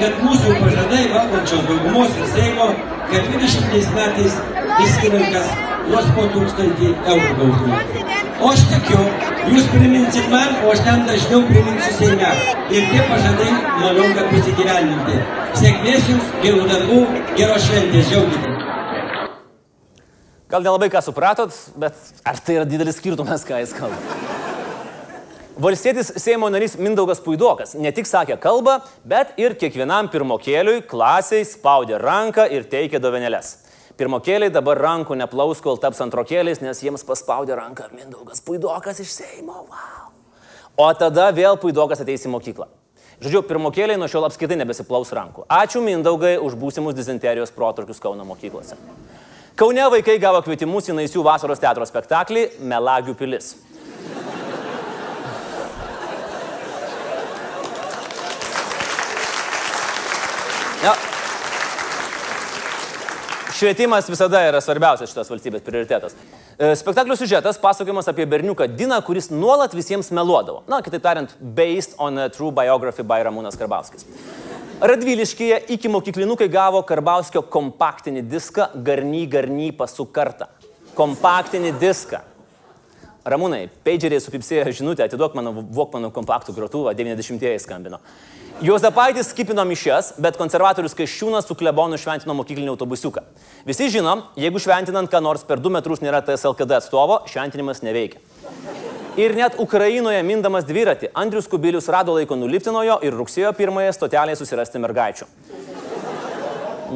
kad 0.00 0.16
mūsų 0.24 0.56
pažadai 0.62 1.02
valdančios 1.12 1.68
daugumos 1.68 2.16
ir 2.16 2.32
Seimo, 2.32 2.70
kad 3.12 3.28
20 3.36 3.92
metais 3.98 4.40
įskirinkas 4.86 5.52
vos 5.90 6.08
po 6.16 6.26
tūkstantį 6.34 6.90
eurų 7.12 7.32
gautų. 7.38 8.02
O 8.42 8.50
aš 8.50 8.64
tikiu, 8.70 9.00
jūs 9.52 9.68
priminsit 9.72 10.28
man, 10.32 10.56
o 10.64 10.72
aš 10.72 10.82
ten 10.86 11.04
dažniau 11.08 11.44
priminsiu 11.48 11.94
Seime. 11.98 12.32
Ir 12.72 12.88
tie 12.90 13.04
pažadai, 13.10 13.48
manau, 13.78 14.08
kad 14.16 14.30
bus 14.32 14.50
įgyvendinti. 14.52 15.18
Sėkmės 15.60 16.10
jums, 16.10 16.34
gerų 16.42 16.66
darbų, 16.70 17.00
geros 17.38 17.66
šventės, 17.68 18.10
džiaugitės. 18.10 18.68
Gal 20.52 20.66
nelabai 20.66 20.90
ką 20.92 21.00
supratot, 21.00 21.54
bet 21.80 21.96
ar 22.28 22.40
tai 22.44 22.58
yra 22.58 22.68
didelis 22.68 22.98
skirtumas, 23.00 23.46
ką 23.48 23.62
jis 23.62 23.72
kalba? 23.76 24.20
Valstietis 25.62 26.14
Seimo 26.16 26.48
narys 26.48 26.78
Mindaugas 26.80 27.20
Puidokas 27.20 27.74
ne 27.76 27.90
tik 27.92 28.08
sakė 28.08 28.38
kalbą, 28.40 28.78
bet 29.04 29.36
ir 29.40 29.52
kiekvienam 29.60 30.08
pirmokėliui 30.12 30.82
klasiai 30.88 31.44
spaudė 31.44 31.98
ranką 32.00 32.46
ir 32.52 32.64
teikė 32.72 33.00
dovenėlės. 33.04 33.52
Pirmokėliai 34.00 34.52
dabar 34.52 34.80
rankų 34.80 35.16
neplaus, 35.20 35.60
kol 35.60 35.76
taps 35.80 36.00
antrokėliais, 36.00 36.62
nes 36.64 36.80
jiems 36.80 37.04
paspaudė 37.04 37.58
ranką 37.58 37.90
Mindaugas 37.92 38.40
Puidokas 38.44 39.02
iš 39.04 39.10
Seimo. 39.18 39.66
Wow. 39.68 40.12
O 40.80 40.86
tada 40.96 41.28
vėl 41.36 41.58
Puidokas 41.60 42.00
ateis 42.00 42.24
į 42.24 42.32
mokyklą. 42.32 42.70
Žodžiu, 43.22 43.42
pirmokėliai 43.46 43.98
nuo 44.00 44.08
šiol 44.10 44.24
apskaitai 44.26 44.56
nebesiplaus 44.58 45.12
rankų. 45.14 45.44
Ačiū 45.46 45.82
Mindaugai 45.84 46.38
už 46.42 46.56
būsimus 46.58 46.96
dizenterijos 46.96 47.52
protrukius 47.54 48.00
Kauno 48.02 48.24
mokyklose. 48.26 48.78
Kaune 49.54 49.84
vaikai 49.92 50.16
gavo 50.18 50.40
kvietimus 50.42 50.88
į 50.88 50.96
Naisių 50.96 51.22
vasaros 51.26 51.60
teatro 51.60 51.84
spektaklį 51.86 52.48
Melagių 52.64 53.14
pilis. 53.20 53.52
Švietimas 63.62 64.08
visada 64.10 64.40
yra 64.42 64.58
svarbiausias 64.58 65.12
šitas 65.12 65.28
valstybės 65.30 65.62
prioritetas. 65.62 66.16
E, 66.58 66.72
Spektaklio 66.74 67.14
siužetas 67.14 67.60
pasakojimas 67.62 68.08
apie 68.10 68.24
berniuką 68.26 68.66
Diną, 68.74 68.96
kuris 69.06 69.28
nuolat 69.30 69.76
visiems 69.78 70.08
meluodavo. 70.10 70.64
Na, 70.66 70.80
kitaip 70.82 71.04
tariant, 71.04 71.36
based 71.38 71.94
on 72.02 72.18
a 72.18 72.24
true 72.26 72.50
biography 72.50 73.06
by 73.06 73.20
Ramūnas 73.22 73.54
Karbauskis. 73.60 74.02
Radviliškėje 74.82 75.60
iki 75.76 75.92
mokyklinukai 75.94 76.50
gavo 76.50 76.82
Karbauskio 76.88 77.44
kompaktinį 77.54 78.26
diską 78.34 78.66
Garny 78.82 79.28
Garny 79.30 79.70
pasų 79.78 80.08
kartą. 80.10 80.50
Kompaktinį 80.98 81.76
diską. 81.78 82.24
Ramūnai, 83.22 83.68
pageriai 83.86 84.18
supipsėjo 84.26 84.74
žinutę, 84.74 85.06
atiduok 85.06 85.38
mano 85.38 85.54
Vokmano 85.70 86.10
kompaktų 86.10 86.58
grotuvą, 86.58 86.98
90-ieji 86.98 87.62
skambino. 87.62 88.02
Juozapaitis 88.62 89.26
skipino 89.32 89.64
mišes, 89.66 90.12
bet 90.22 90.36
konservatorius 90.38 90.92
Kaščiūnas 90.94 91.48
su 91.50 91.56
klebonu 91.58 91.96
šventino 91.98 92.36
mokyklinį 92.38 92.70
autobusiuką. 92.70 93.24
Visi 93.66 93.88
žinom, 93.90 94.22
jeigu 94.38 94.62
šventinant 94.62 95.10
ką 95.10 95.18
nors 95.18 95.42
per 95.48 95.58
du 95.58 95.72
metrus 95.74 95.98
nėra 95.98 96.20
TSLKD 96.22 96.76
atstovo, 96.76 97.16
šventinimas 97.26 97.82
neveikia. 97.82 98.22
Ir 99.18 99.34
net 99.34 99.58
Ukrainoje 99.58 100.22
mindamas 100.22 100.62
dviratį, 100.68 101.10
Andrius 101.10 101.50
Kubilius 101.50 101.90
rado 101.90 102.14
laiko 102.14 102.38
nulipti 102.38 102.70
nuo 102.70 102.84
jo 102.86 103.00
ir 103.02 103.18
rugsėjo 103.18 103.50
pirmąją 103.58 103.96
stotelėje 103.98 104.38
susirasti 104.44 104.78
mergaičių. 104.86 105.26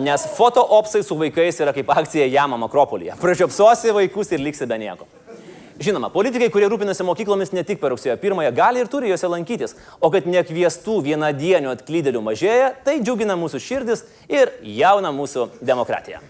Nes 0.07 0.31
fotoopsai 0.39 1.03
su 1.03 1.19
vaikais 1.19 1.59
yra 1.67 1.75
kaip 1.75 1.91
akcija 1.91 2.31
Jamam 2.31 2.63
Akropolyje. 2.69 3.19
Pražiopsosi 3.19 3.91
vaikus 3.97 4.31
ir 4.31 4.47
liksi 4.47 4.71
be 4.71 4.79
nieko. 4.79 5.11
Žinoma, 5.77 6.09
politikai, 6.09 6.49
kurie 6.49 6.71
rūpinasi 6.73 7.05
mokyklomis 7.05 7.53
ne 7.53 7.61
tik 7.67 7.83
per 7.83 7.93
rugsėjo 7.93 8.17
pirmąją, 8.23 8.55
gali 8.57 8.81
ir 8.81 8.89
turi 8.89 9.11
juose 9.13 9.29
lankytis, 9.29 9.77
o 10.01 10.09
kad 10.15 10.25
nekviestų 10.25 11.03
vienadienių 11.05 11.75
atklydėlių 11.75 12.25
mažėja, 12.25 12.73
tai 12.87 12.99
džiugina 13.05 13.37
mūsų 13.37 13.61
širdis 13.61 14.07
ir 14.33 14.57
jauna 14.65 15.13
mūsų 15.13 15.51
demokratija. 15.61 16.25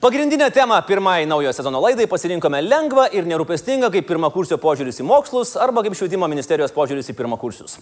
Pagrindinę 0.00 0.50
temą 0.50 0.82
pirmai 0.82 1.26
naujo 1.26 1.52
sezono 1.52 1.80
laidai 1.80 2.06
pasirinkome 2.08 2.62
lengvą 2.64 3.02
ir 3.12 3.26
nerūpestingą 3.28 3.90
kaip 3.92 4.06
pirmakursio 4.08 4.56
požiūris 4.56 5.02
į 5.02 5.04
mokslus 5.04 5.50
arba 5.60 5.82
kaip 5.84 5.92
švietimo 5.98 6.24
ministerijos 6.32 6.72
požiūris 6.72 7.12
į 7.12 7.14
pirmakursius. 7.18 7.76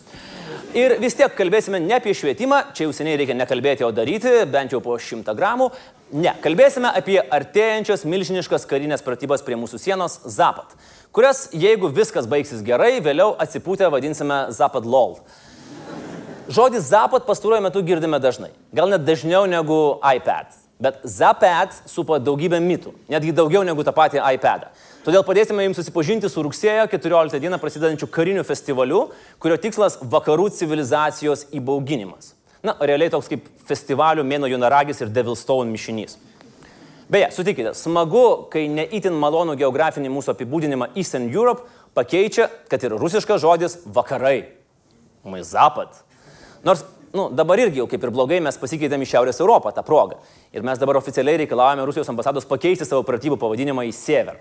Ir 0.75 0.97
vis 0.99 1.15
tiek 1.15 1.31
kalbėsime 1.39 1.79
ne 1.79 1.95
apie 1.95 2.17
švietimą, 2.19 2.59
čia 2.75 2.89
jau 2.89 2.97
seniai 2.99 3.21
reikia 3.23 3.39
nekalbėti, 3.39 3.87
o 3.87 3.93
daryti, 3.95 4.35
bent 4.51 4.75
jau 4.75 4.83
po 4.83 4.99
100 4.99 5.37
gramų. 5.39 5.71
Ne, 6.19 6.35
kalbėsime 6.43 6.91
apie 6.91 7.21
artėjančias 7.23 8.03
milžiniškas 8.03 8.67
karinės 8.67 9.07
pratybas 9.07 9.47
prie 9.47 9.55
mūsų 9.55 9.79
sienos 9.79 10.19
Zapat, 10.27 10.75
kurias, 11.15 11.47
jeigu 11.55 11.95
viskas 11.95 12.27
baigsis 12.27 12.67
gerai, 12.67 12.97
vėliau 12.99 13.37
atsipūtę 13.39 13.95
vadinsime 13.95 14.49
Zapat 14.59 14.91
LOL. 14.91 15.21
Žodį 16.51 16.83
Zapat 16.83 17.31
pastaruoju 17.31 17.71
metu 17.71 17.87
girdime 17.87 18.19
dažnai, 18.19 18.57
gal 18.75 18.91
net 18.91 19.07
dažniau 19.07 19.47
negu 19.47 20.01
iPad. 20.03 20.67
Bet 20.79 21.01
Zapat 21.03 21.75
supa 21.91 22.21
daugybę 22.23 22.61
mitų, 22.63 22.93
netgi 23.11 23.33
daugiau 23.35 23.65
negu 23.67 23.83
tą 23.83 23.91
patį 23.95 24.21
iPadą. 24.37 24.71
Todėl 25.03 25.25
padėsime 25.27 25.65
jums 25.65 25.81
susipažinti 25.81 26.31
su 26.31 26.43
rugsėjo 26.45 26.85
14 26.93 27.41
dieną 27.43 27.59
prasidedančiu 27.59 28.07
kariniu 28.07 28.45
festivaliu, 28.47 29.09
kurio 29.43 29.57
tikslas- 29.59 29.99
vakarų 30.15 30.51
civilizacijos 30.55 31.47
įbauginimas. 31.51 32.35
Na, 32.63 32.75
realiai 32.81 33.11
toks 33.11 33.29
kaip 33.29 33.43
festivalių 33.67 34.23
mėno 34.23 34.47
Junaragis 34.51 35.01
ir 35.01 35.09
Devilstone 35.09 35.71
mišinys. 35.71 36.17
Beje, 37.11 37.31
sutikite, 37.33 37.75
smagu, 37.75 38.51
kai 38.51 38.67
neįtin 38.69 39.15
malonų 39.17 39.57
geografinį 39.57 40.11
mūsų 40.13 40.35
apibūdinimą 40.35 40.91
Eastern 40.95 41.31
Europe 41.33 41.63
pakeičia, 41.95 42.51
kad 42.69 42.83
ir 42.85 42.91
rusiškas 42.91 43.41
žodis 43.41 43.79
vakarai. 43.87 44.45
Maizapat. 45.25 45.89
Nors, 46.65 46.85
nu, 47.19 47.29
dabar 47.35 47.59
irgi 47.59 47.83
jau 47.83 47.89
kaip 47.91 48.05
ir 48.07 48.15
blogai 48.15 48.39
mes 48.45 48.61
pasikeitėme 48.61 49.07
į 49.07 49.11
Šiaurės 49.13 49.43
Europą 49.43 49.73
tą 49.75 49.83
progą. 49.87 50.21
Ir 50.55 50.67
mes 50.67 50.79
dabar 50.79 51.01
oficialiai 51.01 51.43
reikalavome 51.43 51.87
Rusijos 51.89 52.09
ambasados 52.13 52.47
pakeisti 52.49 52.87
savo 52.87 53.03
pratybų 53.07 53.41
pavadinimą 53.41 53.89
į 53.89 53.97
Sever. 53.97 54.39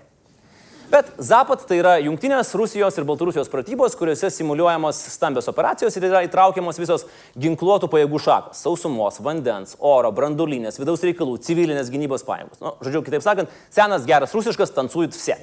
Bet 0.88 1.10
Zapat 1.20 1.66
tai 1.68 1.82
yra 1.82 1.98
jungtinės 2.00 2.54
Rusijos 2.56 2.96
ir 2.96 3.04
Baltarusijos 3.04 3.50
pratybos, 3.52 3.92
kuriuose 3.98 4.30
simuliuojamos 4.32 5.02
stambios 5.12 5.50
operacijos 5.50 5.98
ir 5.98 6.06
yra 6.08 6.22
įtraukiamos 6.24 6.80
visos 6.80 7.04
ginkluotų 7.36 7.90
pajėgų 7.92 8.20
šakos- 8.24 8.62
sausumos, 8.64 9.18
vandens, 9.20 9.76
oro, 9.80 10.08
brandulinės, 10.16 10.80
vidaus 10.80 11.04
reikalų, 11.04 11.36
civilinės 11.44 11.92
gynybos 11.92 12.24
pajėgos. 12.24 12.62
Nu, 12.64 12.72
žodžiu, 12.80 13.04
kitaip 13.04 13.20
sakant, 13.20 13.52
senas 13.68 14.06
geras 14.06 14.32
rusiškas 14.32 14.72
tancuit 14.72 15.12
vse. 15.12 15.36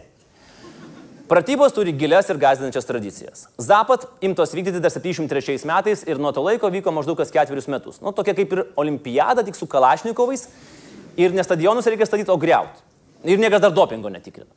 Pratybos 1.26 1.74
turi 1.74 1.90
gilias 1.98 2.28
ir 2.30 2.38
gazdinančias 2.38 2.86
tradicijas. 2.86 3.48
Zapat 3.58 4.04
imtos 4.22 4.52
vykdyti 4.54 4.78
dar 4.78 4.92
73 4.94 5.66
metais 5.66 6.04
ir 6.06 6.20
nuo 6.22 6.30
to 6.30 6.44
laiko 6.46 6.70
vyko 6.70 6.92
maždaug 6.94 7.18
kas 7.18 7.32
ketverius 7.34 7.66
metus. 7.66 7.98
Nu, 7.98 8.12
tokia 8.14 8.36
kaip 8.38 8.52
ir 8.54 8.62
olimpiada, 8.78 9.42
tik 9.42 9.58
su 9.58 9.66
kalašnikovais. 9.66 10.46
Ir 11.18 11.34
ne 11.34 11.42
stadionus 11.42 11.90
reikia 11.90 12.06
statyti, 12.06 12.30
o 12.30 12.38
greuti. 12.38 12.84
Ir 13.26 13.42
niekas 13.42 13.64
dar 13.64 13.74
dopingo 13.74 14.12
netikrina. 14.14 14.52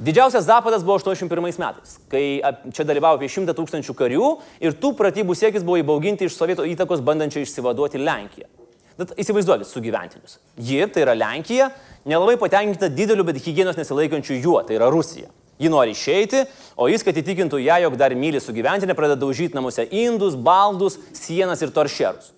Didžiausias 0.00 0.46
Zapadas 0.46 0.80
buvo 0.80 0.96
81 0.96 1.60
metais, 1.60 1.98
kai 2.08 2.40
čia 2.72 2.88
dalyvavo 2.88 3.20
apie 3.20 3.28
100 3.28 3.52
tūkstančių 3.58 3.96
karių 3.98 4.30
ir 4.64 4.78
tų 4.80 4.94
pratybų 4.96 5.36
siekis 5.36 5.66
buvo 5.66 5.76
įbauginti 5.82 6.24
iš 6.24 6.38
sovietų 6.40 6.70
įtakos 6.72 7.04
bandančią 7.04 7.44
išsivaduoti 7.44 8.00
Lenkiją. 8.00 8.48
Bet 8.96 9.12
įsivaizduokit 9.20 9.68
sugyventinius. 9.68 10.40
Ji, 10.56 10.80
tai 10.88 11.04
yra 11.04 11.12
Lenkija, 11.20 11.68
nelabai 12.08 12.38
patenkinta 12.40 12.88
dideliu, 12.88 13.28
bet 13.28 13.44
hygienos 13.44 13.76
nesilaikančiu 13.76 14.40
juo, 14.40 14.58
tai 14.64 14.80
yra 14.80 14.88
Rusija. 14.92 15.28
Ji 15.62 15.70
nori 15.70 15.94
išeiti, 15.94 16.42
o 16.74 16.88
jis, 16.90 17.04
kad 17.06 17.16
įtikintų 17.18 17.60
ją, 17.62 17.76
jog 17.84 17.96
dar 18.00 18.14
myli 18.18 18.40
sugyventinę, 18.42 18.96
pradeda 18.98 19.20
daužyti 19.20 19.54
namuose 19.54 19.86
indus, 19.94 20.34
baldus, 20.34 20.98
sienas 21.14 21.62
ir 21.62 21.70
toršerus. 21.74 22.32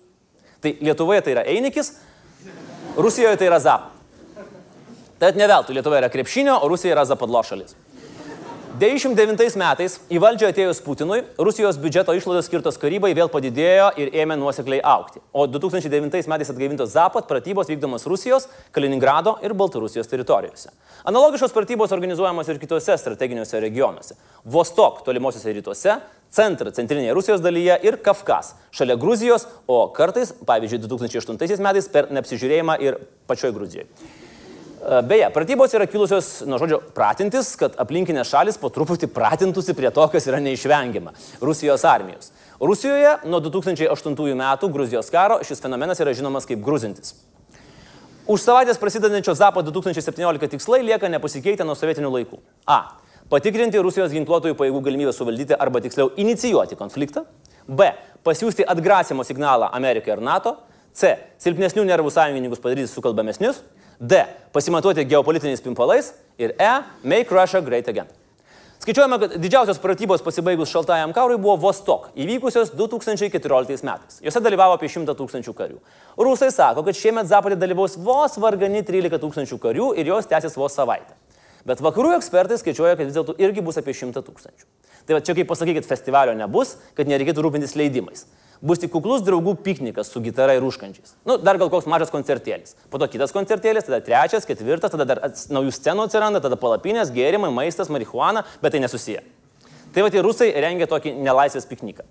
Tai 0.61 0.75
Lietuvoje 0.85 1.23
tai 1.25 1.33
yra 1.33 1.45
Einikis, 1.49 1.95
Rusijoje 2.95 3.39
tai 3.41 3.49
yra 3.49 3.59
Zap. 3.59 3.89
Tad 5.19 5.39
ne 5.39 5.47
veltui 5.47 5.75
Lietuva 5.75 5.99
yra 6.01 6.11
krepšinio, 6.11 6.59
o 6.61 6.69
Rusija 6.69 6.93
yra 6.93 7.05
zapadlo 7.07 7.41
šalis. 7.43 7.73
99 8.75 9.55
metais 9.55 9.93
į 10.11 10.17
valdžią 10.19 10.49
atėjus 10.51 10.81
Putinui, 10.83 11.21
Rusijos 11.39 11.77
biudžeto 11.79 12.11
išlaidos 12.17 12.49
skirtos 12.49 12.75
karybai 12.81 13.13
vėl 13.15 13.29
padidėjo 13.31 13.85
ir 14.01 14.09
ėmė 14.19 14.35
nuosekliai 14.41 14.81
aukti. 14.83 15.21
O 15.31 15.45
2009 15.47 16.27
metais 16.27 16.51
atgaivintos 16.51 16.91
Zapad 16.91 17.29
pratybos 17.29 17.71
vykdomos 17.71 18.03
Rusijos, 18.11 18.49
Kaliningrado 18.75 19.37
ir 19.47 19.55
Baltarusijos 19.55 20.11
teritorijose. 20.11 20.73
Analogiškos 21.07 21.55
pratybos 21.55 21.95
organizuojamos 21.95 22.51
ir 22.51 22.59
kitose 22.59 22.97
strateginiuose 22.99 23.63
regionuose. 23.63 24.19
Vostok 24.43 25.05
tolimuosiuose 25.07 25.55
rytuose, 25.55 25.95
centrą 26.35 26.75
centrinėje 26.75 27.15
Rusijos 27.15 27.45
dalyje 27.45 27.79
ir 27.87 28.01
Kafkas 28.03 28.57
šalia 28.75 28.99
Gruzijos, 28.99 29.47
o 29.71 29.85
kartais, 29.95 30.35
pavyzdžiui, 30.43 30.83
2008 30.83 31.63
metais 31.63 31.87
per 31.95 32.11
neapsižiūrėjimą 32.11 32.79
ir 32.83 32.99
pačioj 33.31 33.55
Gruzijoje. 33.55 34.24
Beje, 34.85 35.25
pratybos 35.33 35.71
yra 35.73 35.87
kilusios 35.89 36.43
nuo 36.45 36.59
žodžio 36.61 36.77
pratintis, 36.93 37.55
kad 37.57 37.73
aplinkinės 37.81 38.29
šalis 38.29 38.59
po 38.61 38.69
truputį 38.69 39.07
pratintųsi 39.09 39.73
prie 39.73 39.89
to, 39.89 40.03
kas 40.13 40.27
yra 40.29 40.37
neišvengiama- 40.37 41.13
Rusijos 41.47 41.81
armijos. 41.89 42.29
Rusijoje 42.61 43.15
nuo 43.25 43.39
2008 43.41 44.35
metų 44.37 44.69
Gruzijos 44.69 45.09
karo 45.09 45.39
šis 45.41 45.61
fenomenas 45.61 45.99
yra 45.99 46.13
žinomas 46.13 46.45
kaip 46.45 46.61
gruzintis. 46.61 47.15
Už 48.27 48.41
savaitės 48.41 48.77
prasidedančio 48.77 49.33
Zapo 49.33 49.63
2017 49.63 50.47
tikslai 50.47 50.83
lieka 50.83 51.09
nepasikeitę 51.09 51.65
nuo 51.65 51.73
sovietinių 51.73 52.11
laikų. 52.11 52.37
A. 52.67 52.97
Patikrinti 53.29 53.81
Rusijos 53.81 54.11
ginkluotojų 54.11 54.53
pajėgų 54.53 54.83
galimybę 54.83 55.13
suvaldyti 55.13 55.57
arba 55.57 55.81
tiksliau 55.81 56.11
inicijuoti 56.15 56.75
konfliktą. 56.75 57.25
B. 57.67 57.91
Pasiūsti 58.23 58.63
atgrasimo 58.67 59.23
signalą 59.25 59.69
Amerikai 59.73 60.13
ir 60.13 60.21
NATO. 60.21 60.57
C. 60.93 61.17
Silpnesnių 61.39 61.83
nervų 61.85 62.11
sąjungininkus 62.11 62.59
padaryti 62.59 62.87
sukalbamesnius. 62.87 63.63
D. 63.99 64.25
Pasimatuoti 64.53 65.05
geopolitiniais 65.05 65.61
pimpalais. 65.61 66.13
Ir 66.37 66.55
E. 66.59 66.83
Make 67.03 67.31
Russia 67.31 67.61
great 67.61 67.87
again. 67.87 68.07
Skaičiuojama, 68.79 69.17
kad 69.19 69.35
didžiausios 69.39 69.79
pratybos 69.81 70.21
pasibaigus 70.21 70.69
šaltajam 70.69 71.13
karui 71.15 71.37
buvo 71.41 71.55
Vostok, 71.57 72.09
įvykusios 72.19 72.73
2014 72.75 73.87
metais. 73.87 74.19
Jose 74.21 74.41
dalyvavo 74.43 74.75
apie 74.75 74.89
100 74.91 75.15
tūkstančių 75.15 75.53
karių. 75.57 75.79
Rusai 76.21 76.51
sako, 76.53 76.83
kad 76.85 76.99
šiemet 76.99 77.29
Zapatė 77.31 77.57
dalyvaus 77.57 77.95
vos 77.97 78.35
vargani 78.37 78.83
13 78.85 79.21
tūkstančių 79.23 79.57
karių 79.63 79.89
ir 79.97 80.11
jos 80.11 80.27
tęsis 80.29 80.59
vos 80.59 80.75
savaitę. 80.75 81.15
Bet 81.65 81.81
vakarų 81.81 82.13
ekspertai 82.19 82.59
skaičiuoja, 82.61 82.93
kad 82.99 83.07
vis 83.07 83.15
dėlto 83.15 83.33
irgi 83.41 83.63
bus 83.65 83.79
apie 83.81 83.95
100 83.95 84.21
tūkstančių. 84.27 84.67
Tai 85.07 85.17
va 85.17 85.23
čia 85.23 85.33
kaip 85.39 85.49
pasakykit, 85.49 85.87
festivalio 85.87 86.35
nebus, 86.37 86.75
kad 86.99 87.09
nereikėtų 87.09 87.47
rūpintis 87.47 87.77
leidimais 87.79 88.27
bus 88.61 88.81
tik 88.81 88.91
kuklus 88.93 89.23
draugų 89.25 89.55
piknikas 89.65 90.11
su 90.11 90.21
gitara 90.23 90.55
ir 90.57 90.65
užkandžiais. 90.65 91.15
Nu, 91.27 91.37
dar 91.41 91.59
gal 91.61 91.71
koks 91.73 91.87
mažas 91.89 92.13
koncertėlis. 92.13 92.75
Po 92.91 93.01
to 93.01 93.07
kitas 93.11 93.33
koncertėlis, 93.35 93.87
tada 93.87 94.01
trečias, 94.05 94.47
ketvirtas, 94.47 94.93
tada 94.93 95.07
dar 95.07 95.23
naujų 95.51 95.73
scenų 95.75 96.07
atsiranda, 96.07 96.41
tada 96.43 96.59
palapinės, 96.59 97.13
gėrimai, 97.15 97.51
maistas, 97.53 97.91
marihuana, 97.93 98.45
bet 98.61 98.75
tai 98.75 98.83
nesusiję. 98.83 99.23
Tai 99.95 100.03
va 100.03 100.11
tie 100.11 100.23
rusai 100.23 100.51
rengia 100.59 100.87
tokį 100.91 101.15
nelaisvės 101.23 101.67
pikniką. 101.69 102.03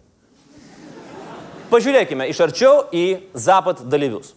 Pažiūrėkime 1.72 2.28
iš 2.30 2.40
arčiau 2.44 2.86
į 2.94 3.06
Zapat 3.34 3.82
dalyvius. 3.90 4.34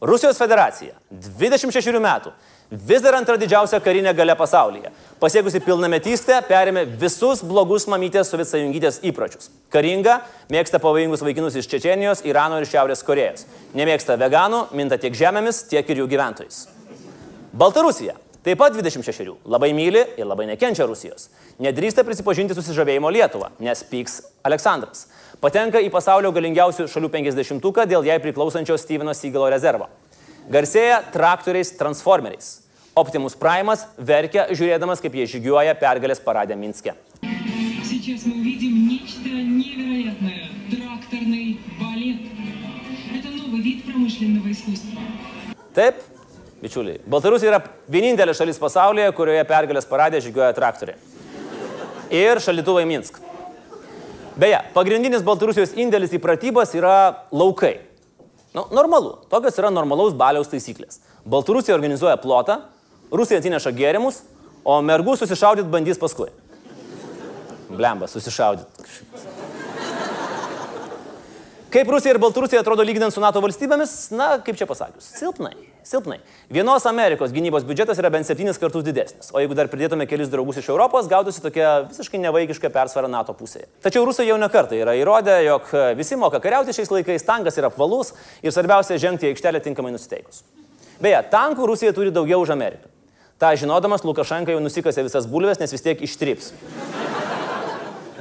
Rusijos 0.00 0.38
federacija 0.38 0.94
26 1.10 1.98
metų 1.98 2.32
vis 2.70 3.02
dar 3.02 3.16
antra 3.16 3.36
didžiausia 3.40 3.80
karinė 3.80 4.12
gale 4.16 4.34
pasaulyje. 4.36 4.92
Pasiekusi 5.20 5.60
pilnametystę, 5.64 6.38
perėmė 6.48 6.84
visus 7.00 7.42
blogus 7.42 7.88
mamytės 7.90 8.30
Sovietsąjungytės 8.32 9.00
įpročius. 9.08 9.50
Karinga, 9.72 10.20
mėgsta 10.52 10.80
pavojingus 10.82 11.24
vaikinus 11.24 11.56
iš 11.58 11.68
Čečenijos, 11.72 12.22
Irano 12.28 12.60
ir 12.60 12.68
Šiaurės 12.68 13.02
Korejos. 13.06 13.48
Nemėgsta 13.78 14.18
veganų, 14.20 14.68
minta 14.76 15.00
tiek 15.00 15.16
žemėmis, 15.16 15.64
tiek 15.72 15.88
ir 15.88 16.04
jų 16.04 16.08
gyventojais. 16.12 16.66
Baltarusija. 17.52 18.18
Taip 18.44 18.60
pat 18.60 18.72
26. 18.72 19.32
Labai 19.50 19.72
myli 19.74 20.04
ir 20.16 20.26
labai 20.28 20.46
nekenčia 20.48 20.86
Rusijos. 20.86 21.26
Nedrįsta 21.60 22.04
prisipažinti 22.06 22.54
susižavėjimo 22.54 23.10
Lietuvą, 23.10 23.50
nes 23.60 23.82
pyks 23.90 24.20
Aleksandras. 24.46 25.08
Patenka 25.42 25.82
į 25.82 25.90
pasaulio 25.90 26.30
galingiausių 26.32 26.86
šalių 26.88 27.10
50-uką 27.12 27.84
dėl 27.90 28.06
jai 28.06 28.20
priklausančio 28.22 28.78
Steveno 28.78 29.12
Sygalo 29.14 29.50
rezervo 29.50 29.88
Garsėja 30.51 30.99
traktoriais 31.13 31.71
transformeriais. 31.79 32.59
Optimus 32.93 33.33
Primas 33.33 33.87
verkia, 33.97 34.49
žiūrėdamas, 34.53 34.99
kaip 35.01 35.15
jie 35.17 35.25
žygiuoja 35.31 35.73
pergalės 35.79 36.19
paradę 36.21 36.57
Minske. 36.59 36.93
Сейчас 37.83 38.25
мы 38.25 38.35
увидим 38.41 38.87
нечто 38.87 39.29
невероятное. 39.29 40.49
Тракторный 40.69 41.59
балет. 41.79 42.21
Это 43.15 43.29
новый 43.29 43.61
вид 43.61 43.85
промышленного 43.85 44.51
искусства. 44.51 45.01
Taip, 45.73 46.03
bičiuliai. 46.61 46.99
Baltarusija 47.07 47.49
yra 47.53 47.61
vienintelė 47.89 48.35
šalis 48.37 48.59
pasaulyje, 48.61 49.09
kurioje 49.17 49.43
pergalės 49.49 49.87
paradė 49.89 50.21
žygiuoja 50.21 50.53
traktoriai. 50.53 50.99
Ir 52.13 52.37
šalituvai 52.43 52.85
Minsk. 52.85 53.17
Beje, 54.37 54.59
pagrindinis 54.75 55.25
Baltarusijos 55.25 55.73
indėlis 55.77 56.13
į 56.13 56.21
pratybas 56.21 56.75
yra 56.77 57.25
laukai. 57.33 57.79
Nu, 58.54 58.64
normalu. 58.72 59.18
Tokios 59.30 59.58
yra 59.60 59.70
normalaus 59.72 60.16
baliaus 60.16 60.48
taisyklės. 60.48 61.02
Baltarusija 61.28 61.76
organizuoja 61.76 62.16
plotą, 62.20 62.62
Rusija 63.12 63.40
atsineša 63.40 63.72
gėrimus, 63.76 64.22
o 64.64 64.78
mergų 64.84 65.16
susišaudyti 65.20 65.68
bandys 65.72 66.00
paskui. 66.00 66.30
Blemba, 67.68 68.08
susišaudyti. 68.08 68.88
Kaip 71.68 71.90
Rusija 71.92 72.14
ir 72.14 72.18
Baltarusija 72.18 72.62
atrodo 72.62 72.80
lyginant 72.80 73.12
su 73.12 73.20
NATO 73.20 73.42
valstybėmis? 73.44 73.90
Na, 74.16 74.28
kaip 74.40 74.56
čia 74.56 74.64
pasakius, 74.64 75.10
silpnai. 75.18 75.52
Silpnai. 75.84 76.16
Vienos 76.48 76.86
Amerikos 76.88 77.32
gynybos 77.34 77.66
biudžetas 77.68 77.98
yra 78.00 78.08
bent 78.12 78.24
septynis 78.24 78.56
kartus 78.60 78.86
didesnis, 78.86 79.28
o 79.36 79.40
jeigu 79.42 79.56
dar 79.56 79.68
pridėtume 79.68 80.06
kelis 80.08 80.30
draugus 80.32 80.62
iš 80.62 80.70
Europos, 80.72 81.10
gautųsi 81.10 81.42
tokia 81.44 81.82
visiškai 81.90 82.22
nevaikiška 82.22 82.70
persvara 82.72 83.10
NATO 83.12 83.34
pusėje. 83.36 83.66
Tačiau 83.84 84.06
rusai 84.08 84.24
jau 84.30 84.38
nekartą 84.40 84.78
yra 84.80 84.94
įrodę, 84.96 85.34
jog 85.44 85.68
visi 85.98 86.16
moka 86.16 86.40
kariauti 86.40 86.72
šiais 86.72 86.92
laikais, 86.94 87.26
tankas 87.28 87.60
yra 87.60 87.68
apvalus 87.68 88.14
ir 88.40 88.54
svarbiausia 88.54 88.96
žengti 89.02 89.28
į 89.28 89.34
aikštelę 89.34 89.60
tinkamai 89.66 89.92
nusiteikus. 89.92 90.40
Beje, 91.04 91.20
tankų 91.34 91.68
Rusija 91.68 91.92
turi 91.92 92.14
daugiau 92.16 92.40
už 92.46 92.54
Ameriką. 92.56 92.88
Ta 93.36 93.50
žinodamas, 93.60 94.06
Lukašenka 94.08 94.56
jau 94.56 94.62
nusikasė 94.64 95.04
visas 95.04 95.28
bulves, 95.28 95.60
nes 95.60 95.76
vis 95.76 95.84
tiek 95.84 96.00
ištrips. 96.00 96.48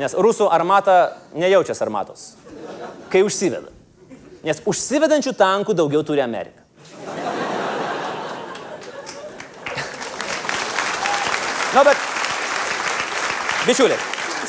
Nes 0.04 0.18
rusų 0.20 0.52
armata 0.52 0.98
nejaučia 1.32 1.78
armatos 1.88 2.34
kai 3.12 3.24
užsiveda. 3.26 3.74
Nes 4.46 4.62
užsivedančių 4.70 5.34
tankų 5.38 5.76
daugiau 5.78 6.04
turi 6.08 6.24
Amerika. 6.24 6.64
Na, 11.76 11.84
bet, 11.84 12.00
bičiuliai, 13.68 14.00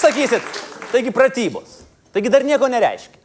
sakysit, 0.01 0.45
taigi 0.93 1.11
pratybos, 1.13 1.83
taigi 2.15 2.31
dar 2.33 2.47
nieko 2.47 2.71
nereiškia. 2.71 3.19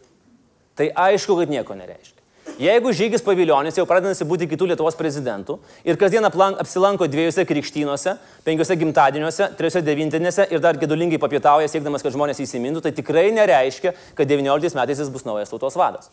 Tai 0.75 0.87
aišku, 1.05 1.37
kad 1.39 1.53
nieko 1.53 1.77
nereiškia. 1.77 2.12
Jeigu 2.61 2.91
žygis 2.93 3.23
paviljonis 3.25 3.77
jau 3.79 3.85
pradedasi 3.89 4.27
būti 4.29 4.45
kitų 4.51 4.67
Lietuvos 4.69 4.93
prezidentų 4.97 5.55
ir 5.89 5.97
kasdien 5.97 6.25
apsilanko 6.25 7.07
dviejose 7.09 7.47
krikštynuose, 7.49 8.13
penkiose 8.45 8.77
gimtadieniuose, 8.77 9.47
trijose 9.57 9.81
devintinėse 9.81 10.45
ir 10.53 10.61
dar 10.61 10.77
gedulingai 10.77 11.17
papietauja 11.17 11.71
siekdamas, 11.71 12.05
kad 12.05 12.13
žmonės 12.13 12.43
įsimintų, 12.45 12.83
tai 12.85 12.91
tikrai 12.93 13.31
nereiškia, 13.33 13.95
kad 14.13 14.29
19 14.29 14.77
metais 14.77 15.01
jis 15.01 15.09
bus 15.09 15.25
naujas 15.25 15.49
tautos 15.49 15.79
vadas. 15.79 16.11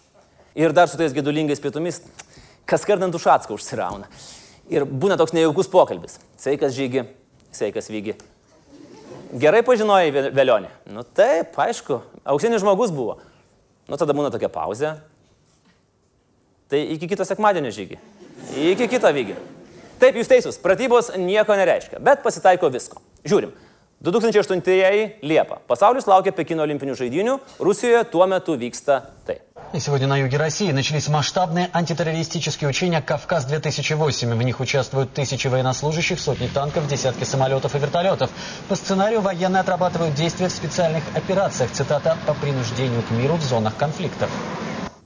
Ir 0.57 0.73
dar 0.73 0.89
su 0.89 0.97
tais 0.97 1.13
gedulingais 1.13 1.61
pietumis, 1.61 2.01
kas 2.65 2.89
kardant 2.89 3.15
už 3.15 3.29
atską 3.37 3.59
užsirauna. 3.59 4.09
Ir 4.73 4.89
būna 4.89 5.21
toks 5.21 5.37
nejaukus 5.37 5.69
pokalbis. 5.69 6.17
Sveikas 6.41 6.73
žygi, 6.73 7.05
sveikas 7.53 7.93
vygi. 7.93 8.17
Gerai 9.37 9.61
pažinojai 9.67 10.33
Velionį. 10.33 10.73
Nu 10.97 11.05
taip, 11.05 11.53
aišku, 11.61 12.01
auksinis 12.25 12.65
žmogus 12.65 12.95
buvo. 12.95 13.21
Nu 13.91 14.01
tada 14.01 14.15
būna 14.17 14.33
tokia 14.33 14.49
pauzė, 14.51 14.97
Tai 16.71 16.81
iki 16.95 17.09
kito 17.11 17.27
sekmadienio 17.27 17.73
žygį. 17.75 17.99
Iki 18.71 18.87
kito 18.93 19.11
vygį. 19.15 19.35
Taip, 20.01 20.17
jūs 20.17 20.31
teisūs, 20.31 20.61
pratybos 20.63 21.11
nieko 21.19 21.57
nereiškia, 21.59 21.99
bet 22.01 22.23
pasitaiko 22.25 22.71
visko. 22.73 23.03
Žiūrim. 23.27 23.51
2008 24.01 24.63
Liepa. 25.21 25.59
Pekino 26.33 26.63
olimpinių 26.63 26.95
žaidynių, 26.97 27.35
Rusijoje 27.61 28.05
tuo 28.09 28.27
metu 28.27 28.57
vyksta 28.57 29.03
tai. 29.27 29.41
И 29.73 29.79
сегодня 29.79 30.09
на 30.09 30.17
юге 30.17 30.37
России 30.37 30.73
начались 30.73 31.09
масштабные 31.09 31.71
антитеррористические 31.73 32.69
учения 32.71 33.01
«Кавказ-2008». 33.01 34.35
В 34.35 34.43
них 34.43 34.59
участвуют 34.59 35.13
тысячи 35.13 35.47
военнослужащих, 35.47 36.19
сотни 36.19 36.49
танков, 36.49 36.89
десятки 36.89 37.23
самолетов 37.23 37.77
и 37.77 37.79
вертолетов. 37.79 38.31
По 38.69 38.75
сценарию 38.75 39.21
военные 39.21 39.61
отрабатывают 39.61 40.15
действия 40.15 40.49
в 40.49 40.53
специальных 40.53 41.05
операциях, 41.15 41.71
цитата, 41.71 42.17
по 42.27 42.35
принуждению 42.35 43.03
к 43.03 43.11
миру 43.13 43.35
в 43.35 43.43
зонах 43.43 43.77
конфликтов. 43.77 44.29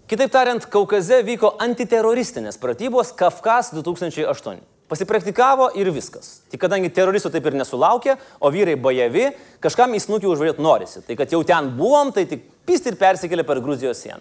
Kitaip 0.04 0.28
tariant, 0.28 0.64
Kaukaze 0.68 1.22
vyko 1.24 1.54
antiteroristinės 1.64 2.58
pratybos 2.60 3.08
Kafkas 3.16 3.70
2008. 3.72 4.58
Pasipraktikavo 4.92 5.70
ir 5.80 5.88
viskas. 5.96 6.42
Tik 6.52 6.60
kadangi 6.60 6.90
teroristų 6.92 7.30
taip 7.32 7.46
ir 7.48 7.54
nesulaukė, 7.56 8.18
o 8.36 8.50
vyrai 8.52 8.74
bajavi, 8.76 9.30
kažkam 9.64 9.96
į 9.96 10.02
snukį 10.04 10.28
užvarėt 10.28 10.60
norisi. 10.60 11.00
Tai 11.06 11.16
kad 11.16 11.32
jau 11.32 11.40
ten 11.48 11.70
buvom, 11.78 12.10
tai 12.12 12.26
tik 12.28 12.44
pist 12.68 12.84
ir 12.90 12.98
persikėlė 13.00 13.46
per 13.48 13.62
Gruzijos 13.64 14.02
sieną. 14.04 14.20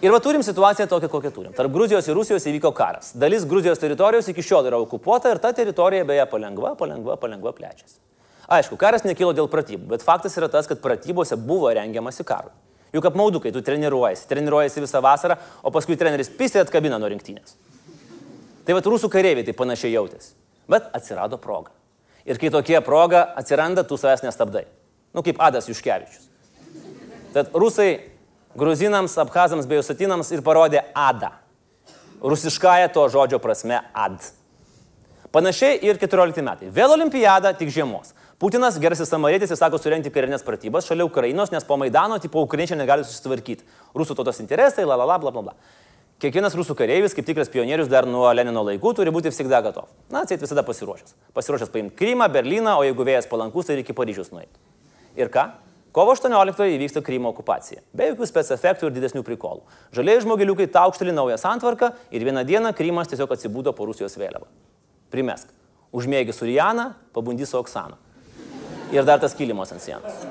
Ir 0.00 0.16
va 0.16 0.22
turim 0.24 0.40
situaciją 0.40 0.88
tokią, 0.88 1.12
kokią 1.12 1.34
turim. 1.36 1.52
Tarp 1.52 1.76
Gruzijos 1.76 2.08
ir 2.08 2.16
Rusijos 2.16 2.48
įvyko 2.48 2.72
karas. 2.72 3.12
Dalis 3.12 3.44
Gruzijos 3.44 3.84
teritorijos 3.84 4.32
iki 4.32 4.40
šiol 4.40 4.72
yra 4.72 4.80
okupuota 4.80 5.28
ir 5.28 5.44
ta 5.44 5.52
teritorija 5.52 6.08
beje 6.08 6.24
palengva, 6.32 6.72
palengva, 6.80 7.20
palengva 7.20 7.52
plečiasi. 7.52 8.00
Aišku, 8.48 8.80
karas 8.80 9.04
nekilo 9.04 9.36
dėl 9.36 9.52
pratybų, 9.52 9.92
bet 9.92 10.08
faktas 10.08 10.40
yra 10.40 10.48
tas, 10.48 10.64
kad 10.72 10.80
pratybose 10.80 11.36
buvo 11.36 11.68
rengiamasi 11.68 12.24
karui. 12.24 12.56
Juk 12.92 13.06
apmaudu, 13.06 13.38
kai 13.42 13.52
tu 13.54 13.62
treniruojasi, 13.62 14.26
treniruojasi 14.30 14.82
visą 14.82 15.02
vasarą, 15.04 15.36
o 15.62 15.70
paskui 15.70 15.98
treneris 15.98 16.30
pisė 16.34 16.64
atkabina 16.64 16.98
nuo 16.98 17.10
rinktinės. 17.12 17.54
Tai 18.66 18.76
vad 18.76 18.88
rusų 18.90 19.10
kareiviai 19.12 19.46
tai 19.46 19.54
panašiai 19.56 19.94
jautėsi. 19.94 20.34
Bet 20.70 20.90
atsirado 20.94 21.38
proga. 21.42 21.72
Ir 22.26 22.38
kai 22.38 22.50
tokie 22.52 22.78
proga 22.84 23.24
atsiranda, 23.38 23.84
tu 23.86 23.98
savęs 23.98 24.24
nestabdai. 24.26 24.66
Nu 25.14 25.22
kaip 25.26 25.40
Adas 25.42 25.70
Juškevičius. 25.70 26.28
Tad 27.34 27.54
rusai 27.54 28.10
gruzinams, 28.58 29.14
abhazams 29.22 29.66
bei 29.70 29.78
usatinams 29.80 30.30
ir 30.34 30.42
parodė 30.46 30.82
Adą. 30.94 31.32
Rusiškąją 32.20 32.90
to 32.94 33.06
žodžio 33.08 33.40
prasme 33.42 33.80
Ad. 33.94 34.18
Panašiai 35.30 35.78
ir 35.86 35.98
14 35.98 36.42
metai. 36.42 36.70
Vėl 36.74 36.90
olimpiada, 36.96 37.54
tik 37.54 37.70
žiemos. 37.70 38.12
Putinas, 38.40 38.78
gerasis 38.80 39.10
samarietis, 39.12 39.50
įsako 39.52 39.76
surenti 39.76 40.08
karinės 40.08 40.40
pratybas 40.46 40.86
šalia 40.88 41.04
Ukrainos, 41.04 41.50
nes 41.52 41.66
po 41.68 41.76
Maidano, 41.76 42.16
tipo, 42.16 42.40
ukrainiečiai 42.46 42.78
negali 42.80 43.04
susitvarkyti. 43.04 43.66
Rusų 43.92 44.14
tautos 44.16 44.40
interesai, 44.40 44.86
la 44.88 44.96
la 44.96 45.04
la, 45.04 45.18
bla 45.20 45.32
bla 45.34 45.42
bla. 45.44 45.52
Kiekvienas 46.24 46.56
rusų 46.56 46.72
kareivis, 46.78 47.12
kaip 47.12 47.28
tikras 47.28 47.52
pionierius 47.52 47.90
dar 47.92 48.08
nuo 48.08 48.24
Lenino 48.32 48.62
laikų, 48.64 48.94
turi 48.96 49.12
būti 49.12 49.28
visada 49.28 49.60
gatov. 49.60 49.92
Na, 50.08 50.24
atseit 50.24 50.40
visada 50.40 50.64
pasiruošęs. 50.64 51.12
Pasiruošęs 51.36 51.72
paimti 51.74 51.96
Krymą, 52.00 52.32
Berliną, 52.32 52.78
o 52.80 52.88
jeigu 52.88 53.04
vėjas 53.04 53.28
palankus, 53.28 53.68
tai 53.68 53.76
iki 53.84 53.92
Paryžiaus 53.96 54.32
nueiti. 54.32 54.56
Ir 55.20 55.28
ką? 55.28 55.50
Kovo 55.92 56.16
18 56.16 56.72
įvyksta 56.78 57.04
Krymo 57.04 57.34
okupacija. 57.34 57.84
Be 57.92 58.08
jokių 58.14 58.32
specefektų 58.32 58.88
ir 58.88 58.96
didesnių 58.96 59.24
prikolų. 59.26 59.64
Žaliai 59.96 60.24
žmogeliukai 60.24 60.68
taukšteli 60.72 61.12
naują 61.12 61.36
santvarką 61.40 61.92
ir 62.08 62.24
vieną 62.24 62.48
dieną 62.48 62.72
Krymas 62.78 63.12
tiesiog 63.12 63.36
atsibūdo 63.36 63.76
po 63.76 63.88
Rusijos 63.90 64.16
vėliavą. 64.16 64.48
Primesk. 65.12 65.50
Užmėgi 65.92 66.32
su 66.32 66.46
Rijana, 66.48 66.94
pabundi 67.12 67.48
su 67.48 67.58
Oksana. 67.58 67.98
Ir 68.90 69.06
dar 69.06 69.20
tas 69.22 69.34
kilimas 69.36 69.70
ant 69.72 69.82
sienos. 69.82 70.24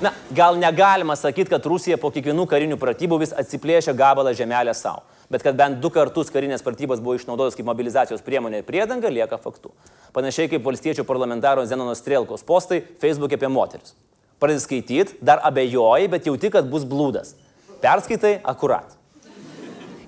Na, 0.00 0.12
gal 0.32 0.56
negalima 0.56 1.16
sakyti, 1.16 1.50
kad 1.52 1.64
Rusija 1.68 1.98
po 2.00 2.08
kiekvienų 2.12 2.46
karinių 2.48 2.76
pratybų 2.80 3.18
vis 3.20 3.34
atsiplėšia 3.36 3.92
gabalą 3.96 4.32
žemelę 4.36 4.72
savo. 4.76 5.02
Bet 5.30 5.44
kad 5.46 5.58
bent 5.58 5.78
du 5.82 5.90
kartus 5.94 6.32
karinės 6.32 6.64
pratybos 6.66 7.02
buvo 7.04 7.18
išnaudotos 7.18 7.54
kaip 7.58 7.68
mobilizacijos 7.68 8.24
priemonė 8.26 8.62
ir 8.62 8.66
priedanga, 8.66 9.12
lieka 9.12 9.38
faktu. 9.38 9.70
Panašiai 10.16 10.50
kaip 10.50 10.64
valstiečių 10.64 11.04
parlamentaro 11.06 11.66
Zenono 11.68 11.92
Strelkos 11.94 12.42
postai 12.48 12.80
Facebook'e 13.02 13.38
apie 13.38 13.52
moteris. 13.52 13.92
Pradedi 14.40 14.64
skaityti, 14.64 15.20
dar 15.20 15.44
abejoji, 15.44 16.08
bet 16.10 16.26
jauti, 16.26 16.50
kad 16.50 16.66
bus 16.72 16.88
blūdas. 16.88 17.36
Perskaitai 17.84 18.38
akurat. 18.44 18.99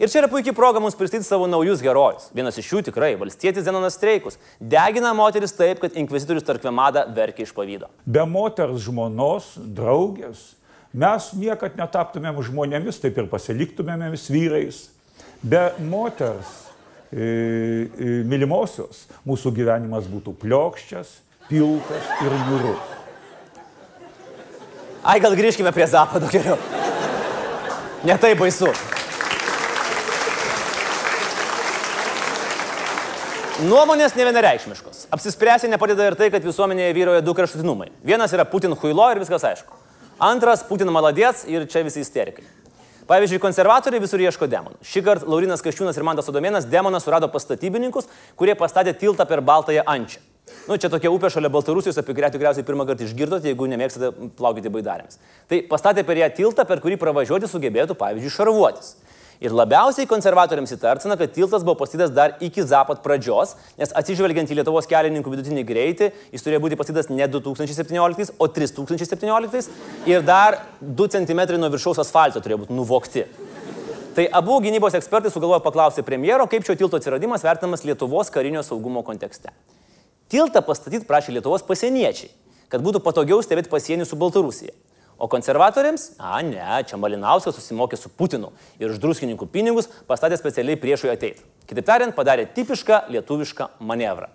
Ir 0.02 0.10
čia 0.10 0.18
yra 0.18 0.26
puikiai 0.26 0.54
proga 0.54 0.80
mums 0.82 0.96
pristatyti 0.98 1.28
savo 1.28 1.46
naujus 1.46 1.78
herojus. 1.84 2.24
Vienas 2.34 2.56
iš 2.58 2.72
jų 2.72 2.80
tikrai- 2.88 3.12
valstietis 3.20 3.62
Zenonas 3.62 3.94
Streikus. 3.94 4.34
Degina 4.58 5.12
moteris 5.14 5.52
taip, 5.54 5.78
kad 5.78 5.94
inkvizitorius 5.94 6.42
Tarkvemada 6.42 7.04
verkia 7.14 7.46
iš 7.46 7.52
pavydo. 7.54 7.86
Be 8.04 8.26
moters 8.26 8.82
žmonos, 8.82 9.54
draugės, 9.62 10.56
mes 10.92 11.32
niekad 11.34 11.76
netaptumėm 11.76 12.34
žmonėmis, 12.42 12.98
taip 13.00 13.16
ir 13.16 13.28
pasiliktumėmėmis 13.28 14.26
vyrais. 14.26 14.88
Be 15.40 15.70
moters 15.78 16.50
e, 17.12 17.22
e, 17.22 18.24
mylimosios 18.26 19.06
mūsų 19.24 19.54
gyvenimas 19.54 20.10
būtų 20.10 20.34
pliokščias, 20.34 21.06
pilkas 21.48 22.10
ir 22.22 22.32
niurus. 22.48 22.82
Ai, 25.04 25.20
gal 25.20 25.36
grįžkime 25.36 25.72
prie 25.72 25.86
Zapado 25.86 26.26
geriau. 26.26 26.58
Netai 28.02 28.34
baisu. 28.34 28.74
Nuomonės 33.62 34.16
ne 34.18 34.24
vienareikšmiškos. 34.26 35.04
Apsispręsti 35.14 35.68
nepadeda 35.70 36.08
ir 36.08 36.16
tai, 36.18 36.26
kad 36.34 36.42
visuomenėje 36.42 36.94
vyroja 36.96 37.22
du 37.22 37.30
kraštutinumai. 37.36 37.92
Vienas 38.02 38.32
yra 38.34 38.42
Putin 38.48 38.74
huilo 38.74 39.04
ir 39.12 39.20
viskas 39.22 39.44
aišku. 39.46 39.76
Antras- 40.18 40.64
Putin 40.70 40.90
maladėts 40.90 41.44
ir 41.46 41.66
čia 41.70 41.84
visi 41.86 42.02
isterikai. 42.02 42.42
Pavyzdžiui, 43.06 43.38
konservatoriai 43.38 44.02
visur 44.02 44.18
ieško 44.18 44.48
demonų. 44.50 44.82
Šį 44.82 45.04
kartą 45.06 45.28
Laurinas 45.28 45.62
Kaščiūnas 45.62 45.96
ir 45.96 46.02
Mantas 46.02 46.26
Odomėnas 46.26 46.66
demoną 46.66 47.00
surado 47.00 47.28
pas 47.28 47.42
statybininkus, 47.42 48.08
kurie 48.36 48.54
pastatė 48.56 48.98
tiltą 48.98 49.28
per 49.28 49.40
Baltąją 49.40 49.84
Ančią. 49.86 50.18
Nu, 50.66 50.76
čia 50.76 50.88
tokia 50.88 51.10
upė 51.10 51.30
šalia 51.30 51.48
Baltarusijos, 51.48 51.98
apie 51.98 52.14
kurią 52.14 52.32
tikriausiai 52.32 52.66
pirmą 52.66 52.86
kartą 52.86 53.06
išgirdote, 53.06 53.46
jeigu 53.46 53.66
nemėgstate 53.70 54.10
plaukyti 54.34 54.70
baidarėmis. 54.70 55.18
Tai 55.48 55.62
pastatė 55.70 56.02
per 56.04 56.16
ją 56.16 56.28
tiltą, 56.34 56.66
per 56.66 56.80
kurį 56.80 56.98
pravažiuoti 56.98 57.46
sugebėtų, 57.46 57.94
pavyzdžiui, 57.94 58.30
šarvuotis. 58.30 58.96
Ir 59.42 59.50
labiausiai 59.50 60.06
konservatoriams 60.06 60.70
įtartina, 60.76 61.16
kad 61.18 61.32
tiltas 61.34 61.64
buvo 61.66 61.74
pastatytas 61.80 62.12
dar 62.14 62.36
iki 62.46 62.62
Zapat 62.62 63.00
pradžios, 63.02 63.56
nes 63.80 63.90
atsižvelgiant 63.98 64.50
į 64.52 64.60
Lietuvos 64.60 64.86
kelininkų 64.86 65.32
vidutinį 65.32 65.64
greitį, 65.66 66.10
jis 66.30 66.46
turėjo 66.46 66.60
būti 66.62 66.78
pastatytas 66.78 67.10
ne 67.10 67.26
2017, 67.26 68.36
o 68.38 68.46
3017 68.46 69.72
ir 70.12 70.22
dar 70.22 70.60
2 70.78 71.08
cm 71.16 71.42
nuo 71.58 71.72
viršaus 71.74 71.98
asfalto 72.04 72.38
turėjo 72.44 72.60
būti 72.62 72.76
nuvokti. 72.78 73.26
Tai 74.14 74.28
abu 74.38 74.60
gynybos 74.62 74.94
ekspertai 74.94 75.32
sugalvojo 75.34 75.64
paklausyti 75.64 76.06
premjero, 76.06 76.46
kaip 76.46 76.62
šio 76.68 76.78
tilto 76.78 77.00
atsiradimas 77.00 77.42
vertinamas 77.42 77.82
Lietuvos 77.88 78.30
karinio 78.30 78.62
saugumo 78.62 79.02
kontekste. 79.02 79.50
Tiltą 80.30 80.62
pastatyti 80.62 81.08
prašė 81.08 81.34
Lietuvos 81.40 81.66
pasieniečiai, 81.66 82.30
kad 82.70 82.84
būtų 82.84 83.02
patogiau 83.02 83.42
stebėti 83.42 83.72
pasienį 83.72 84.06
su 84.06 84.20
Baltarusija. 84.20 84.76
O 85.18 85.28
konservatoriams, 85.30 86.12
a 86.18 86.40
ne, 86.42 86.62
čia 86.88 86.98
Malinauskas 86.98 87.54
susimokė 87.58 87.98
su 88.00 88.10
Putinu 88.10 88.50
ir 88.80 88.90
už 88.90 89.00
druskininkų 89.02 89.46
pinigus 89.52 89.90
pastatė 90.08 90.38
specialiai 90.40 90.80
priešui 90.80 91.12
ateiti. 91.12 91.44
Kitaip 91.68 91.86
tariant, 91.86 92.16
padarė 92.16 92.48
tipišką 92.56 93.04
lietuvišką 93.12 93.68
manevrą. 93.86 94.32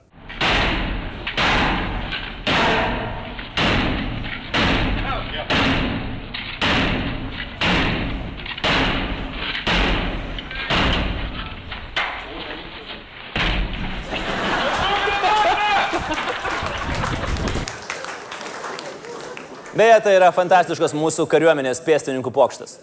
Beje, 19.78 19.98
tai 20.02 20.16
yra 20.18 20.32
fantastiškas 20.34 20.96
mūsų 20.98 21.28
kariuomenės 21.30 21.84
pėstininkų 21.86 22.32
pokštas. 22.34 22.80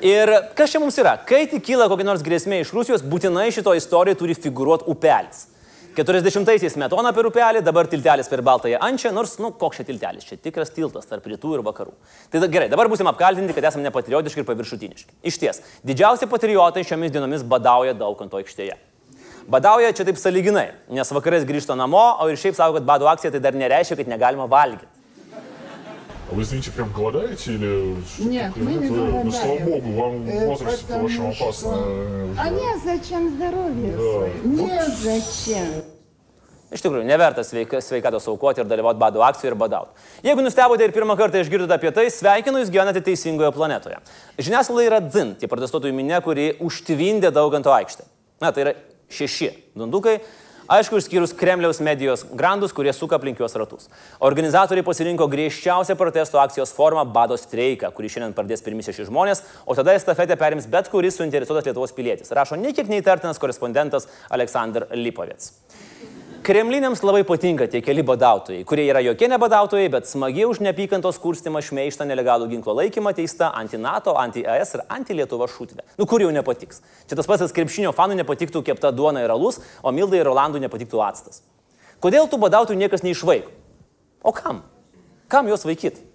Ir 0.00 0.30
kas 0.56 0.72
čia 0.72 0.80
mums 0.80 0.96
yra? 0.96 1.18
Kai 1.28 1.42
tik 1.50 1.66
kyla 1.66 1.88
kokia 1.90 2.06
nors 2.06 2.22
grėsmė 2.24 2.62
iš 2.62 2.70
Rusijos, 2.72 3.02
būtinai 3.04 3.50
šito 3.52 3.74
istorijoje 3.76 4.16
turi 4.22 4.36
figuruoti 4.38 4.88
upelis. 4.88 5.42
40-aisiais 5.98 6.78
metona 6.80 7.12
per 7.12 7.28
upelį, 7.28 7.60
dabar 7.66 7.90
tiltelis 7.92 8.30
per 8.30 8.40
Baltąją 8.46 8.80
Ančią, 8.86 9.12
nors, 9.12 9.34
nu, 9.42 9.50
koks 9.60 9.82
čia 9.82 9.88
tiltelis, 9.90 10.24
čia 10.24 10.38
tikras 10.40 10.72
tiltas 10.72 11.10
tarp 11.10 11.26
rytų 11.28 11.58
ir 11.58 11.64
vakarų. 11.66 11.92
Tai 12.32 12.40
da, 12.40 12.48
gerai, 12.56 12.70
dabar 12.72 12.88
būsim 12.88 13.10
apkaltinti, 13.10 13.52
kad 13.56 13.68
esame 13.68 13.84
nepatriotiški 13.90 14.44
ir 14.44 14.48
paviršutiniški. 14.48 15.16
Iš 15.28 15.40
ties, 15.42 15.64
didžiausi 15.84 16.30
patriotai 16.30 16.86
šiomis 16.88 17.12
dienomis 17.12 17.44
badauja 17.44 17.98
Daukanto 17.98 18.40
aikštėje. 18.40 18.78
Badauja 19.50 19.90
čia 19.92 20.06
taip 20.08 20.22
saliginai, 20.22 20.70
nes 20.88 21.12
vakarais 21.12 21.44
grįžta 21.48 21.76
namo, 21.76 22.06
o 22.22 22.30
ir 22.30 22.38
šiaip 22.38 22.56
sako, 22.56 22.78
kad 22.78 22.88
bado 22.88 23.10
akcija 23.10 23.34
tai 23.34 23.42
dar 23.42 23.58
nereiškia, 23.58 23.98
kad 23.98 24.14
negalima 24.14 24.46
valgyti. 24.48 24.97
А 26.31 26.35
вы, 26.35 26.41
извините, 26.41 26.71
прям 26.71 26.91
голодаете 26.91 27.53
или 27.53 27.95
что 28.05 28.23
Нет, 28.23 28.47
такое? 28.53 28.63
мы 28.63 28.71
не 28.73 28.85
Это, 28.85 28.93
Ну, 28.93 29.05
голодаем. 29.11 29.31
слава 29.31 29.59
богу, 29.59 29.91
вам 30.01 30.23
в 30.25 30.29
Э, 30.29 30.47
возрасте 30.47 30.81
потому 30.87 31.03
вашем 31.03 31.33
что- 31.33 31.43
опасно. 31.45 31.69
уже. 31.69 32.35
А 32.39 32.49
нет, 32.49 32.77
зачем 32.83 33.29
здоровье 33.35 33.91
Да. 33.91 33.97
свое? 33.97 34.31
Нет, 34.43 34.87
зачем? 34.89 35.83
Iš 36.73 36.81
tikrųjų, 36.81 37.03
neverta 37.05 37.43
sveika, 37.45 37.77
sveikatos 37.81 38.25
aukoti 38.27 38.61
ir 38.61 38.65
dalyvauti 38.65 38.97
bado 38.97 39.21
akcijoje 39.21 39.51
ir 39.51 39.55
badauti. 39.55 39.91
Jeigu 40.23 40.41
nustebote 40.41 40.81
ir 40.83 40.91
pirmą 40.91 41.15
kartą 41.15 41.37
išgirdote 41.43 41.73
apie 41.75 41.91
tai, 41.93 42.07
sveikinu, 42.09 42.57
jūs 42.63 42.71
gyvenate 42.73 43.01
teisingoje 43.03 43.51
planetoje. 43.53 43.97
Žiniasklaida 44.39 44.87
yra 44.89 44.99
dzin, 45.01 45.35
tie 45.35 45.47
protestuotojų 45.47 45.93
minė, 45.93 46.23
kuri 46.23 46.57
užtvindė 46.59 47.29
Dauganto 47.31 47.69
aikštę. 47.69 48.03
Na, 48.41 48.51
tai 48.51 48.61
yra 48.63 48.73
šeši 49.07 49.51
dundukai. 49.77 50.19
Aišku, 50.68 50.98
išskyrus 51.00 51.32
Kremliaus 51.32 51.78
medijos 51.80 52.26
grandus, 52.36 52.74
kurie 52.76 52.92
suka 52.92 53.16
aplink 53.16 53.38
juos 53.40 53.54
ratus. 53.56 53.86
Organizatoriai 54.20 54.84
pasirinko 54.84 55.24
griežčiausią 55.32 55.94
protesto 55.96 56.36
akcijos 56.42 56.74
formą- 56.76 57.06
bado 57.16 57.38
streiką, 57.40 57.88
kurį 57.88 58.10
šiandien 58.12 58.34
pradės 58.36 58.60
pirmi 58.60 58.84
šeši 58.84 59.08
žmonės, 59.08 59.40
o 59.64 59.74
tada 59.74 59.96
estafetę 59.96 60.36
perims 60.36 60.66
bet 60.68 60.90
kuris 60.90 61.16
suinteresuotas 61.16 61.64
Lietuvos 61.64 61.96
pilietis. 61.96 62.28
Rašo 62.28 62.60
niekiek 62.60 62.84
neįtartinas 62.86 63.40
korespondentas 63.40 64.08
Aleksandr 64.30 64.86
Lipovets. 64.92 65.52
Kremliniams 66.42 67.00
labai 67.02 67.24
patinka 67.26 67.66
tie 67.66 67.80
keli 67.82 68.02
badautojai, 68.06 68.62
kurie 68.68 68.84
yra 68.88 69.00
jokie 69.02 69.26
nebadautojai, 69.28 69.88
bet 69.90 70.06
smagiai 70.08 70.46
už 70.46 70.60
neapykantos 70.62 71.18
kurstimą 71.20 71.60
šmeištą 71.66 72.06
nelegalų 72.08 72.46
ginklo 72.52 72.76
laikymą 72.78 73.10
teista 73.16 73.50
anti-NATO, 73.58 74.14
anti-ES 74.16 74.76
ir 74.78 74.82
anti-Lietuva 74.96 75.48
šūtinė. 75.50 75.82
Nu 75.98 76.06
kur 76.08 76.22
jau 76.22 76.30
nepatiks. 76.32 76.78
Čia 77.10 77.18
tas 77.18 77.28
pats 77.28 77.54
krepšinio 77.56 77.90
fanų 77.96 78.20
nepatiktų 78.22 78.62
kepta 78.70 78.92
duona 78.94 79.26
ir 79.26 79.34
alus, 79.34 79.58
o 79.82 79.92
Mildai 79.92 80.22
ir 80.22 80.30
Rolandui 80.30 80.62
nepatiktų 80.62 81.02
actas. 81.04 81.42
Kodėl 81.98 82.30
tų 82.30 82.38
badautojų 82.46 82.78
niekas 82.84 83.02
neišvaiko? 83.02 83.50
O 84.22 84.32
kam? 84.32 84.62
Kam 85.28 85.50
juos 85.50 85.66
vaikyti? 85.66 86.06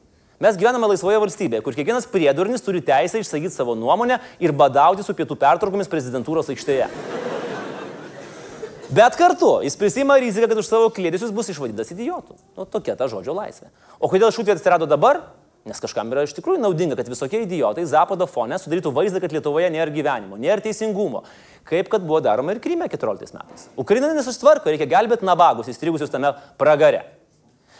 Mes 0.41 0.57
gyvename 0.59 0.88
laisvoje 0.89 1.19
valstybėje, 1.19 1.62
kur 1.63 1.75
kiekvienas 1.75 2.07
priedurnis 2.09 2.63
turi 2.63 2.81
teisę 2.83 3.19
išsakyti 3.19 3.53
savo 3.53 3.75
nuomonę 3.75 4.17
ir 4.43 4.55
badauti 4.55 5.03
su 5.03 5.13
pietų 5.15 5.38
pertraukomis 5.39 5.91
prezidentūros 5.91 6.49
aikštėje. 6.51 6.89
Bet 8.93 9.15
kartu 9.17 9.56
jis 9.63 9.77
prisima 9.79 10.19
riziką, 10.21 10.45
kad 10.51 10.60
už 10.60 10.67
savo 10.67 10.89
klėdėsius 10.93 11.32
bus 11.34 11.47
išvadytas 11.49 11.89
idiotų. 11.95 12.36
Nu, 12.58 12.65
tokia 12.69 12.93
ta 12.99 13.08
žodžio 13.10 13.34
laisvė. 13.34 13.71
O 13.97 14.10
kodėl 14.12 14.29
šūtvė 14.36 14.53
atsirado 14.58 14.86
dabar? 14.89 15.21
Nes 15.65 15.79
kažkam 15.79 16.12
yra 16.12 16.25
iš 16.27 16.36
tikrųjų 16.38 16.60
naudinga, 16.60 16.97
kad 16.99 17.08
visokie 17.08 17.39
idiotai 17.45 17.86
Zapodo 17.88 18.27
fone 18.27 18.60
sudarytų 18.60 18.91
vaizdą, 18.93 19.21
kad 19.23 19.34
Lietuvoje 19.34 19.69
nėra 19.71 19.93
gyvenimo, 19.95 20.38
nėra 20.38 20.62
teisingumo. 20.62 21.23
Kaip 21.65 21.88
kad 21.89 22.03
buvo 22.03 22.19
daroma 22.21 22.53
ir 22.53 22.60
Kryme 22.62 22.89
14 22.91 23.34
metais. 23.38 23.65
Ukraina 23.79 24.12
nesusitvarko, 24.13 24.69
reikia 24.69 24.89
gelbėti 24.91 25.25
nabagus 25.25 25.71
įstrigusius 25.71 26.12
tame 26.12 26.34
pragare. 26.60 27.06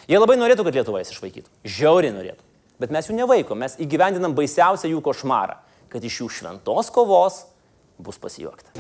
Jie 0.08 0.18
labai 0.18 0.40
norėtų, 0.40 0.66
kad 0.66 0.80
Lietuva 0.80 1.04
jas 1.04 1.12
išvaikytų. 1.14 1.52
Žiauriai 1.68 2.16
norėtų. 2.16 2.42
Bet 2.82 2.96
mes 2.96 3.12
jų 3.12 3.20
nevaikom, 3.20 3.60
mes 3.60 3.76
įgyvendinam 3.84 4.34
baisiausią 4.34 4.90
jų 4.96 5.04
košmarą, 5.04 5.60
kad 5.92 6.08
iš 6.08 6.24
jų 6.24 6.32
šventos 6.40 6.90
kovos 6.96 7.44
bus 8.04 8.20
pasijuokta. 8.22 8.72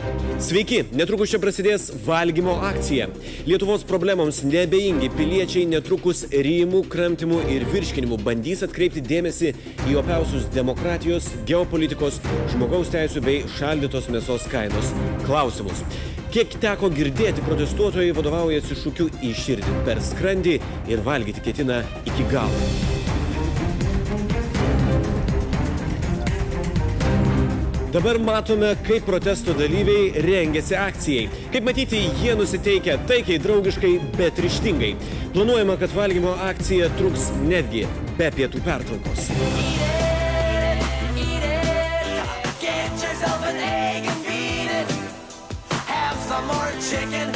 Sveiki, 0.43 0.83
netrukus 0.97 1.31
čia 1.33 1.39
prasidės 1.41 1.89
valgymo 2.05 2.55
akcija. 2.69 3.09
Lietuvos 3.47 3.85
problemoms 3.87 4.43
nebeingi 4.47 5.09
piliečiai 5.17 5.65
netrukus 5.71 6.25
rymų, 6.31 6.83
kramtimų 6.93 7.41
ir 7.53 7.67
virškinimų 7.73 8.19
bandys 8.25 8.63
atkreipti 8.67 9.03
dėmesį 9.07 9.53
į 9.89 9.99
opiausius 10.03 10.49
demokratijos, 10.55 11.29
geopolitikos, 11.49 12.19
žmogaus 12.53 12.91
teisų 12.93 13.23
bei 13.25 13.45
šaldytos 13.57 14.09
mėsos 14.13 14.49
kainos 14.51 14.91
klausimus. 15.27 15.85
Kiek 16.33 16.55
teko 16.57 16.89
girdėti, 16.89 17.43
protestuotojai 17.45 18.15
vadovaujasi 18.17 18.79
šūkiu 18.81 19.05
iširdinti 19.29 19.85
per 19.85 20.01
skrandį 20.01 20.57
ir 20.89 21.05
valgyti 21.05 21.45
ketina 21.45 21.83
iki 22.09 22.25
galo. 22.33 23.02
Dabar 27.93 28.17
matome, 28.17 28.71
kaip 28.87 29.03
protesto 29.05 29.53
dalyviai 29.53 30.23
rengiasi 30.25 30.73
akcijai. 30.81 31.27
Kaip 31.53 31.67
matyti, 31.67 31.99
jie 32.23 32.33
nusiteikia 32.39 32.95
taikiai, 33.05 33.37
draugiškai, 33.43 33.91
bet 34.17 34.41
ryštingai. 34.41 34.95
Planuojama, 35.35 35.77
kad 35.77 35.93
valgymo 35.93 36.33
akcija 36.49 36.89
truks 36.97 37.29
netgi 37.45 37.85
be 38.17 38.31
pietų 38.33 38.65
pertraukos. 38.65 39.29
chicken, 46.83 47.32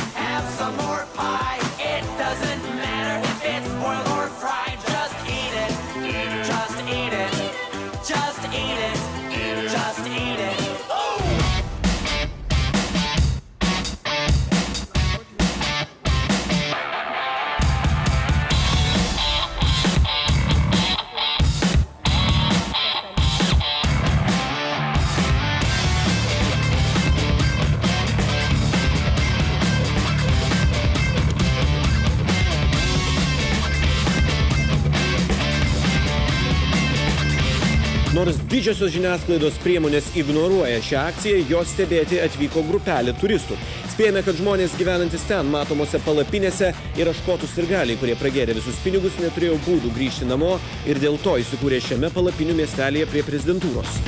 Nors 38.18 38.38
didžiosios 38.50 38.90
žiniasklaidos 38.96 39.60
priemonės 39.62 40.08
ignoruoja 40.18 40.80
šią 40.82 41.02
akciją, 41.12 41.42
jos 41.52 41.70
stebėti 41.70 42.18
atvyko 42.24 42.64
grupelė 42.66 43.14
turistų. 43.22 43.54
Spėjame, 43.92 44.24
kad 44.26 44.40
žmonės 44.40 44.74
gyvenantis 44.80 45.28
ten 45.30 45.52
matomose 45.54 46.02
palapinėse 46.02 46.72
yra 46.98 47.14
škotų 47.20 47.46
sirgaliai, 47.52 48.00
kurie 48.02 48.16
pragėrė 48.18 48.58
visus 48.58 48.80
pinigus, 48.82 49.20
neturėjo 49.22 49.60
būdų 49.68 49.94
grįžti 50.00 50.26
namo 50.32 50.56
ir 50.90 50.98
dėl 51.04 51.22
to 51.22 51.38
įsikūrė 51.44 51.78
šiame 51.92 52.10
palapinių 52.16 52.58
miestelėje 52.58 53.12
prie 53.14 53.22
prezidentūros. 53.28 54.02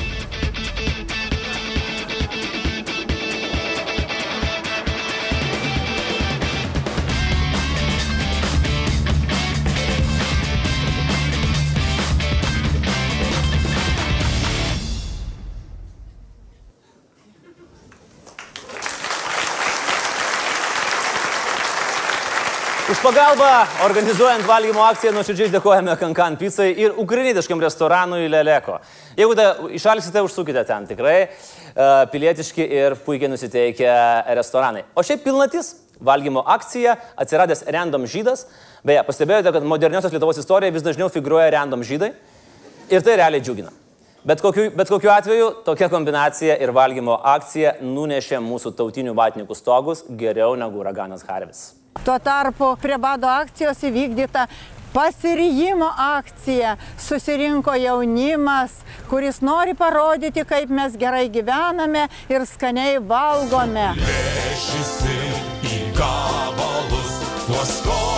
Pagalbą 23.10 23.66
organizuojant 23.86 24.44
valgymo 24.46 24.84
akciją 24.86 25.10
nuoširdžiai 25.16 25.50
dėkojame 25.50 25.96
Kankan 25.98 26.36
pizzai 26.38 26.68
ir 26.78 26.98
ukrainietiškam 27.02 27.62
restoranui 27.64 28.28
Leleko. 28.30 28.76
Jeigu 29.18 29.34
da, 29.38 29.48
išalksite, 29.74 30.22
užsukite 30.22 30.62
ten 30.68 30.86
tikrai. 30.92 31.16
Uh, 31.26 32.04
pilietiški 32.12 32.68
ir 32.82 32.96
puikiai 33.06 33.32
nusiteikę 33.32 33.96
restoranai. 34.38 34.84
O 34.94 35.02
šiaip 35.02 35.24
pilnatis 35.26 35.72
valgymo 36.06 36.44
akcija 36.54 37.00
atsiradęs 37.18 37.66
random 37.74 38.06
žydas. 38.06 38.46
Beje, 38.86 39.02
pastebėjote, 39.08 39.56
kad 39.58 39.66
moderniosios 39.74 40.14
Lietuvos 40.14 40.44
istorijoje 40.44 40.78
vis 40.78 40.86
dažniau 40.86 41.10
figuruoja 41.10 41.50
random 41.58 41.88
žydai. 41.88 42.12
Ir 42.94 43.02
tai 43.02 43.18
realiai 43.24 43.42
džiugina. 43.42 43.74
Bet 44.22 44.46
kokiu, 44.46 44.70
bet 44.76 44.94
kokiu 44.94 45.16
atveju 45.16 45.50
tokia 45.66 45.90
kombinacija 45.90 46.62
ir 46.62 46.76
valgymo 46.78 47.18
akcija 47.34 47.80
nunešė 47.82 48.44
mūsų 48.44 48.76
tautinių 48.78 49.18
vatnikų 49.18 49.58
stogus 49.58 50.06
geriau 50.14 50.54
negu 50.60 50.84
uraganas 50.84 51.26
Harvis. 51.26 51.79
Tuo 52.04 52.20
tarpu 52.20 52.76
prie 52.82 52.98
bado 52.98 53.28
akcijos 53.28 53.82
įvykdyta 53.90 54.48
pasirijimo 54.94 55.90
akcija. 55.98 56.76
Susirinko 56.98 57.76
jaunimas, 57.76 58.80
kuris 59.10 59.42
nori 59.42 59.74
parodyti, 59.74 60.46
kaip 60.46 60.70
mes 60.70 60.98
gerai 60.98 61.28
gyvename 61.30 62.08
ir 62.30 62.46
skaniai 62.50 63.00
valgome. 63.14 63.90
Plėšysi 64.00 65.18
į 65.74 65.82
gabalus 65.98 67.20
tuos 67.48 67.76
kolorado 67.86 68.09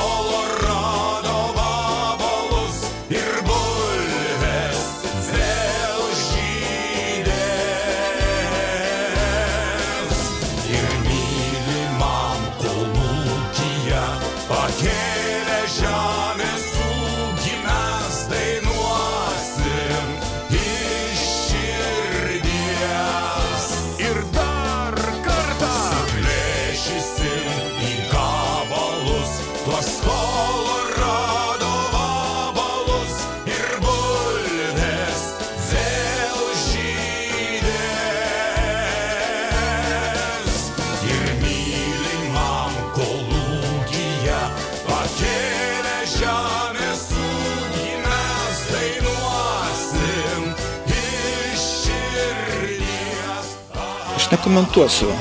Aš 54.31 54.37
nekomentuosiu 54.37 55.11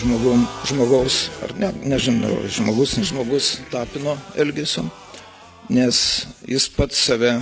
žmogum, 0.00 0.46
žmogaus, 0.64 1.16
ar 1.44 1.50
ne, 1.60 1.68
nežinau, 1.84 2.38
žmogus, 2.48 2.94
ne 2.96 3.04
žmogus 3.04 3.48
tapino 3.68 4.14
elgesio, 4.32 4.86
nes 5.68 5.98
jis 6.48 6.70
pats 6.72 7.02
save 7.04 7.34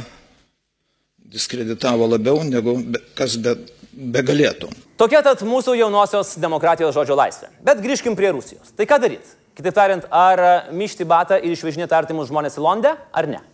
diskreditavo 1.22 2.10
labiau 2.10 2.42
negu 2.42 2.74
be, 2.82 2.98
kas 3.14 3.38
be, 3.38 3.54
begalėtų. 3.94 4.74
Tokia 4.98 5.22
tad 5.22 5.46
mūsų 5.46 5.78
jaunosios 5.78 6.34
demokratijos 6.42 6.98
žodžio 6.98 7.14
laisvė. 7.14 7.54
Bet 7.62 7.86
grįžkim 7.86 8.18
prie 8.18 8.34
Rusijos. 8.34 8.74
Tai 8.74 8.90
ką 8.90 8.98
daryti? 9.06 9.38
Kitaip 9.54 9.78
tariant, 9.78 10.10
ar 10.10 10.72
myšti 10.74 11.06
batą 11.06 11.38
ir 11.38 11.54
išvežinėti 11.54 11.94
artimus 11.94 12.34
žmonės 12.34 12.58
į 12.58 12.66
Londę, 12.66 12.96
ar 13.14 13.30
ne? 13.30 13.44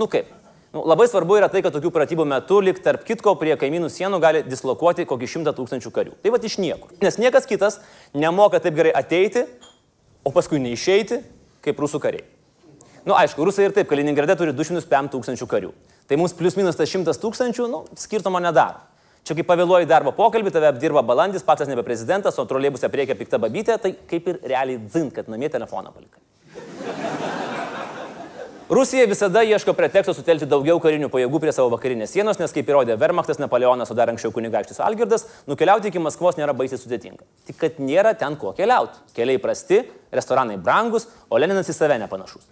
Nu 0.00 0.08
kaip? 0.08 0.32
Nu, 0.72 0.80
labai 0.88 1.04
svarbu 1.04 1.36
yra 1.36 1.50
tai, 1.52 1.60
kad 1.60 1.74
tokių 1.74 1.90
pratybų 1.92 2.24
metu, 2.24 2.56
lik 2.64 2.78
tarp 2.80 3.02
kitko, 3.04 3.34
prie 3.36 3.52
kaimynų 3.60 3.90
sienų 3.92 4.20
gali 4.22 4.40
dislokuoti 4.46 5.04
kokį 5.08 5.28
šimtą 5.28 5.52
tūkstančių 5.58 5.90
karių. 5.92 6.14
Tai 6.24 6.32
va 6.32 6.40
iš 6.40 6.56
niekur. 6.62 6.94
Nes 7.04 7.18
niekas 7.20 7.44
kitas 7.48 7.76
nemoka 8.16 8.56
taip 8.62 8.78
gerai 8.78 8.94
ateiti, 8.96 9.44
o 10.24 10.32
paskui 10.32 10.62
neišeiti, 10.64 11.20
kaip 11.66 11.82
rusų 11.82 12.00
kariai. 12.00 12.24
Nu, 13.04 13.12
aišku, 13.18 13.44
rusai 13.44 13.66
ir 13.66 13.76
taip, 13.76 13.90
Kaliningrade 13.90 14.38
turi 14.38 14.54
205 14.56 15.12
tūkstančių 15.12 15.50
karių. 15.50 15.74
Tai 16.08 16.18
mums 16.20 16.32
plius 16.38 16.56
minus 16.56 16.78
tas 16.78 16.88
100 16.88 17.20
tūkstančių, 17.20 17.68
nu, 17.68 17.84
skirtumo 17.98 18.40
nedaro. 18.40 18.80
Čia 19.28 19.36
kaip 19.38 19.46
pavėluoji 19.52 19.90
darbo 19.90 20.14
pokalbį, 20.16 20.54
tave 20.54 20.72
apdirba 20.72 21.04
balandis, 21.06 21.44
paktas 21.46 21.68
nebe 21.70 21.84
prezidentas, 21.86 22.40
o 22.40 22.46
troliai 22.48 22.72
bus 22.74 22.82
apriekia 22.88 23.18
pikta 23.18 23.38
babytė, 23.42 23.76
tai 23.82 23.92
kaip 24.10 24.32
ir 24.32 24.40
realiai 24.54 24.80
dzin, 24.82 25.12
kad 25.14 25.28
namie 25.30 25.52
telefoną 25.52 25.92
palikai. 25.94 26.22
Rusija 28.72 29.04
visada 29.06 29.42
ieško 29.42 29.74
preteksto 29.76 30.14
sutelkti 30.16 30.46
daugiau 30.48 30.78
karinių 30.80 31.10
pajėgų 31.12 31.40
prie 31.42 31.52
savo 31.52 31.68
vakarinės 31.74 32.14
sienos, 32.14 32.38
nes 32.40 32.54
kaip 32.56 32.70
įrodė 32.72 32.94
Wehrmachtas, 32.96 33.36
Napoleonas, 33.42 33.92
o 33.92 33.96
dar 33.98 34.08
anksčiau 34.08 34.32
kunigaikštis 34.32 34.80
Algirdas, 34.80 35.26
nukeliauti 35.50 35.90
iki 35.90 36.00
Maskvos 36.00 36.40
nėra 36.40 36.54
baisiai 36.56 36.80
sudėtinga. 36.80 37.20
Tik 37.50 37.60
kad 37.60 37.84
nėra 37.84 38.14
ten 38.16 38.38
ko 38.40 38.54
keliauti. 38.56 39.04
Keliai 39.12 39.42
prasti, 39.44 39.82
restoranai 40.08 40.56
brangus, 40.56 41.04
o 41.28 41.42
Leninas 41.42 41.68
į 41.68 41.76
save 41.76 42.00
nepanašus. 42.00 42.48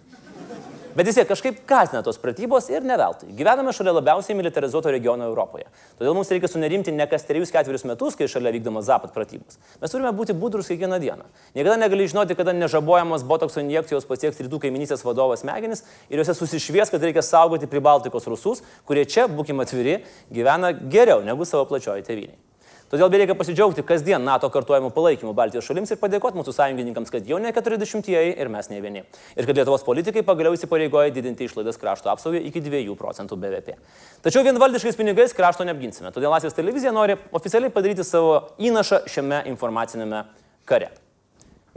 Bet 0.95 1.07
vis 1.07 1.15
tiek 1.15 1.27
kažkaip 1.29 1.61
kasina 1.69 2.01
tos 2.03 2.19
pratybos 2.21 2.67
ir 2.71 2.83
ne 2.83 2.97
veltui. 2.99 3.29
Gyvename 3.37 3.71
šalia 3.75 3.93
labiausiai 3.95 4.35
militarizuoto 4.35 4.91
regiono 4.91 5.27
Europoje. 5.29 5.69
Todėl 5.99 6.17
mums 6.17 6.31
reikia 6.33 6.49
sunerimti 6.51 6.91
ne 6.95 7.07
kas 7.07 7.23
trejus 7.27 7.53
ketverius 7.53 7.87
metus, 7.87 8.17
kai 8.19 8.27
šalia 8.31 8.51
vykdomos 8.57 8.89
zapat 8.89 9.15
pratybos. 9.15 9.59
Mes 9.81 9.95
turime 9.95 10.11
būti 10.17 10.35
budrus 10.35 10.67
kiekvieną 10.71 10.99
dieną. 10.99 11.25
Niekada 11.55 11.79
negali 11.79 12.09
žinoti, 12.11 12.35
kada 12.35 12.53
nežabojamos 12.57 13.23
botokso 13.27 13.63
injekcijos 13.63 14.07
pasieks 14.09 14.43
rytų 14.43 14.61
kaiminysės 14.67 15.05
vadovas 15.07 15.45
smegenis 15.45 15.85
ir 16.09 16.19
juose 16.19 16.35
susišvies, 16.37 16.91
kad 16.91 17.07
reikia 17.07 17.23
saugoti 17.25 17.71
Pribaltikos 17.71 18.27
rusus, 18.27 18.65
kurie 18.85 19.07
čia, 19.07 19.29
būkime 19.31 19.63
atviri, 19.63 20.01
gyvena 20.33 20.75
geriau 20.75 21.23
negu 21.23 21.47
savo 21.47 21.69
plačioji 21.71 22.07
tėvynė. 22.09 22.50
Todėl 22.91 23.07
bereikia 23.07 23.37
pasidžiaugti 23.39 23.85
kasdien 23.87 24.19
NATO 24.27 24.49
kartuojamų 24.51 24.89
palaikymų 24.91 25.31
Baltijos 25.35 25.63
šalims 25.63 25.93
ir 25.93 25.99
padėkoti 26.01 26.35
mūsų 26.35 26.51
sąjungininkams, 26.57 27.11
kad 27.13 27.27
jau 27.29 27.37
ne 27.39 27.53
40-ieji 27.55 28.33
ir 28.35 28.49
mes 28.51 28.67
ne 28.67 28.79
vieni. 28.83 29.03
Ir 29.39 29.45
kad 29.47 29.55
Lietuvos 29.55 29.85
politikai 29.87 30.25
pagaliau 30.27 30.57
įsipareigoja 30.57 31.13
didinti 31.15 31.47
išlaidas 31.47 31.79
krašto 31.79 32.11
apsaugai 32.11 32.41
iki 32.49 32.59
2 32.65 32.81
procentų 32.99 33.37
BVP. 33.39 33.77
Tačiau 34.25 34.43
vienvaldiškais 34.43 34.99
pinigais 34.99 35.31
krašto 35.37 35.63
neapginsime. 35.63 36.11
Todėl 36.11 36.33
Laisvės 36.35 36.57
televizija 36.57 36.91
nori 36.91 37.15
oficialiai 37.31 37.71
padaryti 37.71 38.03
savo 38.03 38.33
įnašą 38.59 39.05
šiame 39.07 39.39
informacinėme 39.53 40.25
kare. 40.67 40.89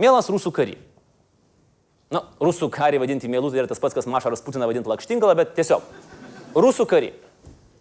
Mielas 0.02 0.26
rusų 0.34 0.50
kary. 0.56 0.74
Na, 2.10 2.24
rusų 2.42 2.66
karį 2.74 2.98
vadinti 3.04 3.30
mielų 3.30 3.52
tai 3.52 3.62
yra 3.62 3.70
tas 3.70 3.78
pats, 3.82 3.94
kas 3.94 4.10
Mašaras 4.10 4.42
Putiną 4.42 4.66
vadinti 4.66 4.90
lakštingalą, 4.90 5.38
bet 5.38 5.54
tiesiog. 5.54 5.86
Rusų 6.58 6.88
kary. 6.90 7.12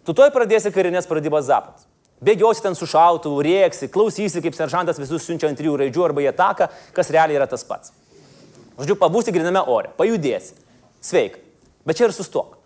Tu 0.06 0.14
toj 0.14 0.30
pradėsi 0.30 0.70
karinės 0.74 1.10
pradybas 1.10 1.50
zapas. 1.50 1.88
Bėgiosi 2.24 2.62
ten 2.62 2.76
su 2.78 2.86
šautuvu, 2.88 3.42
rėksi, 3.44 3.90
klausysi, 3.92 4.42
kaip 4.44 4.54
seržantas 4.56 5.00
visus 5.00 5.26
siunčia 5.26 5.48
ant 5.50 5.58
trijų 5.58 5.74
raidžių 5.80 6.04
arba 6.06 6.22
į 6.22 6.30
ataką, 6.30 6.68
kas 6.94 7.10
realiai 7.12 7.40
yra 7.40 7.48
tas 7.50 7.66
pats. 7.66 7.92
Žodžiu, 8.78 8.96
pabūsi 9.00 9.34
griname 9.34 9.62
ore, 9.70 9.90
pajudėsi. 9.98 10.54
Sveika. 11.04 11.42
Bet 11.84 11.98
čia 11.98 12.08
ir 12.08 12.14
sustok. 12.16 12.56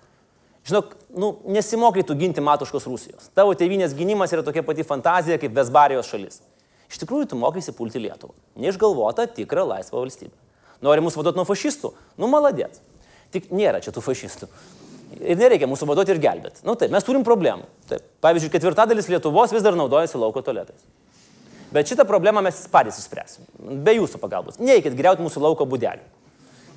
Žinok, 0.68 0.92
nu, 1.16 1.32
nesimokėtų 1.48 2.14
ginti 2.20 2.44
matuškos 2.44 2.86
Rusijos. 2.90 3.30
Tavo 3.36 3.54
tėvynės 3.56 3.96
gynimas 3.96 4.32
yra 4.36 4.44
tokia 4.44 4.62
pati 4.66 4.84
fantazija 4.86 5.38
kaip 5.40 5.54
Vesbarijos 5.56 6.10
šalis. 6.10 6.42
Iš 6.88 7.00
tikrųjų, 7.02 7.30
tu 7.32 7.38
mokaisi 7.40 7.72
pulti 7.76 8.00
Lietuvą. 8.00 8.34
Neišgalvota 8.60 9.26
tikrą 9.32 9.64
laisvą 9.68 10.02
valstybę. 10.02 10.34
Nori 10.84 11.02
mūsų 11.04 11.20
vaduoti 11.20 11.40
nuo 11.40 11.46
fašistų? 11.48 11.92
Nu, 12.20 12.28
maladėt. 12.32 12.78
Tik 13.34 13.50
nėra 13.52 13.80
čia 13.84 13.92
tų 13.92 14.04
fašistų. 14.04 14.48
Ir 15.16 15.38
nereikia 15.40 15.68
mūsų 15.70 15.86
vaduoti 15.88 16.12
ir 16.12 16.20
gelbėti. 16.22 16.62
Na 16.62 16.72
nu, 16.72 16.78
taip, 16.78 16.92
mes 16.92 17.06
turim 17.06 17.24
problemų. 17.24 17.64
Taip. 17.88 18.04
Pavyzdžiui, 18.24 18.52
ketvirtadalis 18.52 19.08
Lietuvos 19.08 19.54
vis 19.54 19.64
dar 19.64 19.76
naudojasi 19.78 20.20
lauko 20.20 20.42
tualetais. 20.44 20.84
Bet 21.72 21.88
šitą 21.88 22.04
problemą 22.08 22.42
mes 22.44 22.60
patys 22.72 23.00
išspręsim. 23.00 23.48
Be 23.84 23.96
jūsų 23.98 24.20
pagalbos. 24.20 24.60
Neikit 24.60 24.96
greuti 24.96 25.24
mūsų 25.24 25.42
lauko 25.44 25.66
būdelių. 25.68 26.04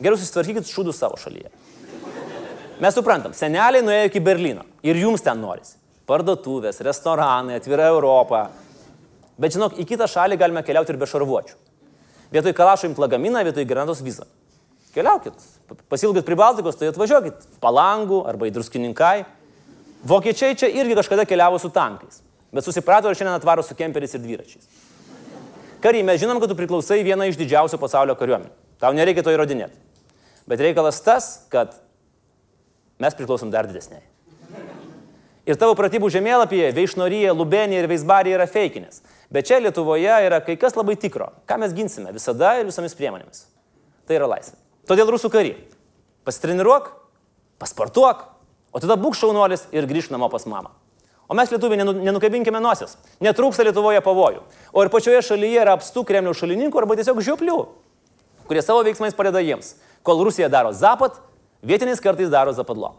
Geriau 0.02 0.17
susitvarkykit 0.20 0.67
šūdų 0.72 0.96
savo 0.96 1.20
šalyje. 1.20 1.52
Mes 2.82 2.96
suprantam, 2.98 3.36
seneliai 3.38 3.84
nuėjo 3.86 4.10
iki 4.10 4.24
Berlyno 4.26 4.65
ir 4.84 4.98
jums 4.98 5.22
ten 5.22 5.38
norisi. 5.44 5.76
Parduotuvės, 6.10 6.82
restoranai, 6.84 7.60
atvira 7.60 7.91
Europa. 7.91 8.48
Bet 9.39 9.54
žinok, 9.56 9.78
į 9.80 9.86
kitą 9.91 10.08
šalį 10.10 10.39
galime 10.41 10.63
keliauti 10.65 10.91
ir 10.91 11.00
be 11.00 11.08
šarvuočių. 11.08 11.60
Vietoj 12.34 12.56
kalašo 12.58 12.89
imt 12.89 13.00
lagaminą, 13.00 13.44
vietoj 13.46 13.67
granatos 13.70 14.02
vizą. 14.04 14.26
Keliaukit, 14.92 15.38
pasilgit 15.88 16.26
prie 16.28 16.36
Baltikos, 16.36 16.76
tai 16.76 16.90
atvažiuokit 16.92 17.46
palangų 17.64 18.26
arba 18.28 18.50
į 18.50 18.56
druskininkai. 18.58 19.24
Vokiečiai 20.08 20.58
čia 20.58 20.68
irgi 20.68 20.98
kažkada 20.98 21.24
keliavo 21.30 21.60
su 21.62 21.70
tankais, 21.72 22.20
bet 22.52 22.66
susiprato 22.66 23.08
ir 23.08 23.16
šiandien 23.16 23.38
atvaro 23.38 23.64
su 23.64 23.78
kemperiais 23.78 24.18
ir 24.18 24.24
dviračiais. 24.24 24.68
Kariai, 25.82 26.04
mes 26.06 26.20
žinom, 26.22 26.42
kad 26.42 26.52
tu 26.52 26.58
priklausai 26.58 27.00
vieną 27.06 27.30
iš 27.30 27.40
didžiausių 27.40 27.80
pasaulio 27.82 28.18
kariuomenių. 28.20 28.52
Tau 28.82 28.94
nereikia 28.98 29.24
to 29.26 29.34
įrodinėti. 29.34 29.78
Bet 30.50 30.62
reikalas 30.62 31.00
tas, 31.06 31.30
kad 31.54 31.78
mes 33.02 33.18
priklausom 33.18 33.54
dar 33.54 33.70
didesniai. 33.70 34.04
Ir 35.50 35.58
tavo 35.58 35.74
pratybų 35.78 36.12
žemėlapyje 36.14 36.70
Veišnorija, 36.78 37.34
Lubenija 37.34 37.82
ir 37.82 37.90
Veisbarija 37.90 38.38
yra 38.38 38.46
feikinės. 38.50 39.02
Bet 39.34 39.50
čia 39.50 39.58
Lietuvoje 39.64 40.20
yra 40.28 40.42
kai 40.46 40.54
kas 40.60 40.78
labai 40.78 40.98
tikro. 41.02 41.32
Ką 41.50 41.58
mes 41.64 41.74
ginsime 41.74 42.14
visada 42.14 42.54
ir 42.60 42.70
visomis 42.70 42.94
priemonėmis. 42.98 43.48
Tai 44.06 44.20
yra 44.20 44.30
laisvė. 44.36 44.61
Todėl 44.92 45.08
rusų 45.08 45.30
kariai. 45.32 45.56
Pasitreniruok, 46.28 46.90
pasportuok, 47.64 48.26
o 48.76 48.80
tada 48.84 48.98
būk 49.00 49.16
šaunuolis 49.16 49.70
ir 49.72 49.86
grįžk 49.88 50.12
namo 50.12 50.28
pas 50.28 50.44
mamą. 50.44 50.74
O 51.32 51.36
mes 51.38 51.48
lietuviai 51.48 51.80
nenu, 51.80 51.94
nenukabinkime 51.96 52.60
nosies. 52.60 52.98
Netrūksta 53.24 53.64
Lietuvoje 53.64 54.02
pavojų. 54.04 54.42
O 54.76 54.84
ir 54.84 54.92
pačioje 54.92 55.22
šalyje 55.30 55.62
yra 55.64 55.78
apstų 55.78 56.04
Kremliaus 56.10 56.42
šalininkų 56.42 56.82
arba 56.82 56.98
tiesiog 57.00 57.22
žioplių, 57.24 57.56
kurie 58.50 58.64
savo 58.66 58.82
veiksmais 58.84 59.16
padeda 59.16 59.40
jiems. 59.40 59.78
Kol 60.04 60.26
Rusija 60.28 60.52
daro 60.52 60.74
zapat, 60.76 61.22
vietiniais 61.64 62.04
kartais 62.04 62.28
daro 62.34 62.52
zapadlo. 62.52 62.92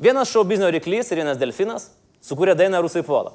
Vienas 0.00 0.32
šou 0.32 0.46
biznio 0.48 0.72
ryklys 0.72 1.12
ir 1.12 1.20
vienas 1.20 1.36
delfinas 1.36 1.90
sukūrė 2.24 2.56
dainą 2.56 2.80
Rusai 2.86 3.04
puola, 3.04 3.34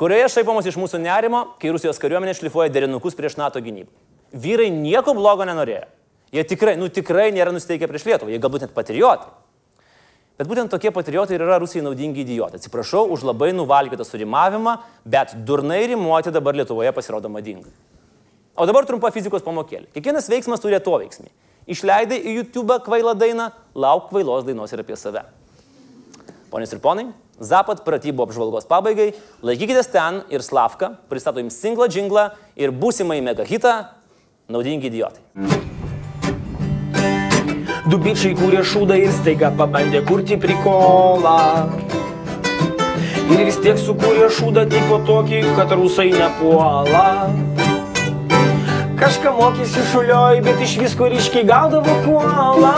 kurioje 0.00 0.32
šaipamos 0.38 0.72
iš 0.72 0.80
mūsų 0.80 1.02
nerimo, 1.04 1.44
kai 1.60 1.76
Rusijos 1.76 2.00
kariuomenė 2.00 2.38
šlifuoja 2.40 2.72
derinukus 2.72 3.18
prieš 3.18 3.36
NATO 3.36 3.60
gynybą. 3.60 3.92
Vyrai 4.32 4.72
nieko 4.72 5.12
blogo 5.12 5.44
nenorėjo. 5.44 5.84
Jie 6.32 6.44
tikrai, 6.44 6.76
nu 6.76 6.90
tikrai 6.92 7.30
nėra 7.32 7.52
nusteikę 7.54 7.88
prieš 7.88 8.04
Lietuvą, 8.08 8.32
jie 8.32 8.40
galbūt 8.42 8.66
net 8.66 8.74
patriotai. 8.76 9.30
Bet 10.38 10.46
būtent 10.46 10.70
tokie 10.70 10.92
patriotai 10.94 11.34
ir 11.34 11.42
yra 11.42 11.56
Rusijai 11.58 11.82
naudingi 11.82 12.22
idiotai. 12.22 12.60
Atsiprašau 12.60 13.08
už 13.10 13.24
labai 13.26 13.50
nuvalgytą 13.56 14.04
surimavimą, 14.06 14.76
bet 15.02 15.34
durnai 15.48 15.80
rimuoti 15.90 16.30
dabar 16.34 16.54
Lietuvoje 16.54 16.92
pasirodo 16.94 17.30
madingai. 17.32 17.72
O 18.54 18.66
dabar 18.68 18.86
trumpa 18.86 19.10
fizikos 19.14 19.42
pamokėlė. 19.46 19.88
Kiekvienas 19.94 20.30
veiksmas 20.30 20.62
turi 20.62 20.78
atoveiksmį. 20.78 21.32
Išleidai 21.74 22.20
į 22.22 22.36
YouTube 22.38 22.78
kvailą 22.86 23.16
dainą, 23.18 23.50
lauk 23.74 24.12
kvailos 24.12 24.46
dainos 24.46 24.72
ir 24.72 24.84
apie 24.84 24.98
save. 24.98 25.24
Ponios 26.52 26.72
ir 26.72 26.82
ponai, 26.84 27.08
Zapat 27.38 27.84
pratybų 27.86 28.24
apžvalgos 28.26 28.66
pabaigai, 28.66 29.12
laikykitės 29.46 29.92
ten 29.94 30.24
ir 30.34 30.42
Slavka 30.42 30.90
pristato 31.10 31.38
jums 31.38 31.60
singlą 31.62 31.86
džinglą 31.86 32.28
ir 32.58 32.74
būsimai 32.74 33.20
megahitą 33.22 33.78
Naudingi 34.48 34.88
idiotai. 34.90 35.77
Du 37.98 38.04
bičiai 38.04 38.36
kūrė 38.38 38.60
šūdą 38.62 38.94
ir 39.02 39.08
staiga 39.10 39.48
pabandė 39.58 40.04
kurti 40.06 40.36
prikolą. 40.38 41.32
Ir 43.26 43.40
vis 43.42 43.56
tiek 43.58 43.80
sukūrė 43.82 44.28
šūdą 44.36 44.62
tipo 44.70 45.00
tokį, 45.08 45.40
kad 45.56 45.72
rusai 45.74 46.12
nepuola. 46.12 47.32
Kažką 49.00 49.32
mokėsi 49.40 49.82
šulioj, 49.90 50.38
bet 50.46 50.62
iš 50.62 50.76
visko 50.84 51.08
ryškiai 51.10 51.42
gaudavo 51.48 51.96
kuolą. 52.04 52.70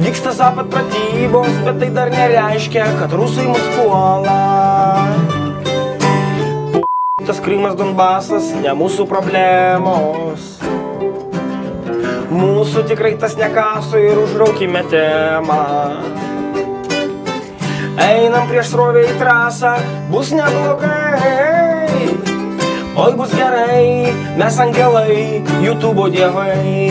Vyksta 0.00 0.34
zapat 0.34 0.74
pratybos, 0.74 1.52
bet 1.62 1.78
tai 1.84 1.92
dar 1.94 2.10
nereiškia, 2.10 2.88
kad 2.98 3.14
rusai 3.14 3.46
mus 3.52 3.70
puola. 3.76 4.40
Tas 7.22 7.38
Krymas 7.46 7.78
Donbasas, 7.78 8.50
ne 8.66 8.74
mūsų 8.82 9.06
problemos. 9.14 10.61
Mūsų 12.32 12.86
tikrai 12.88 13.12
tas 13.20 13.34
nekaso 13.36 13.98
ir 14.00 14.16
užraukime 14.16 14.80
temą. 14.88 15.58
Einam 18.00 18.46
prieš 18.48 18.70
srovę 18.72 19.02
į 19.04 19.16
trasą, 19.20 19.74
bus 20.08 20.32
neblogai. 20.32 21.92
Oi 22.92 23.10
bus 23.18 23.34
gerai, 23.36 24.12
mes 24.40 24.58
angelai, 24.64 25.42
YouTube 25.64 26.08
dievai. 26.14 26.88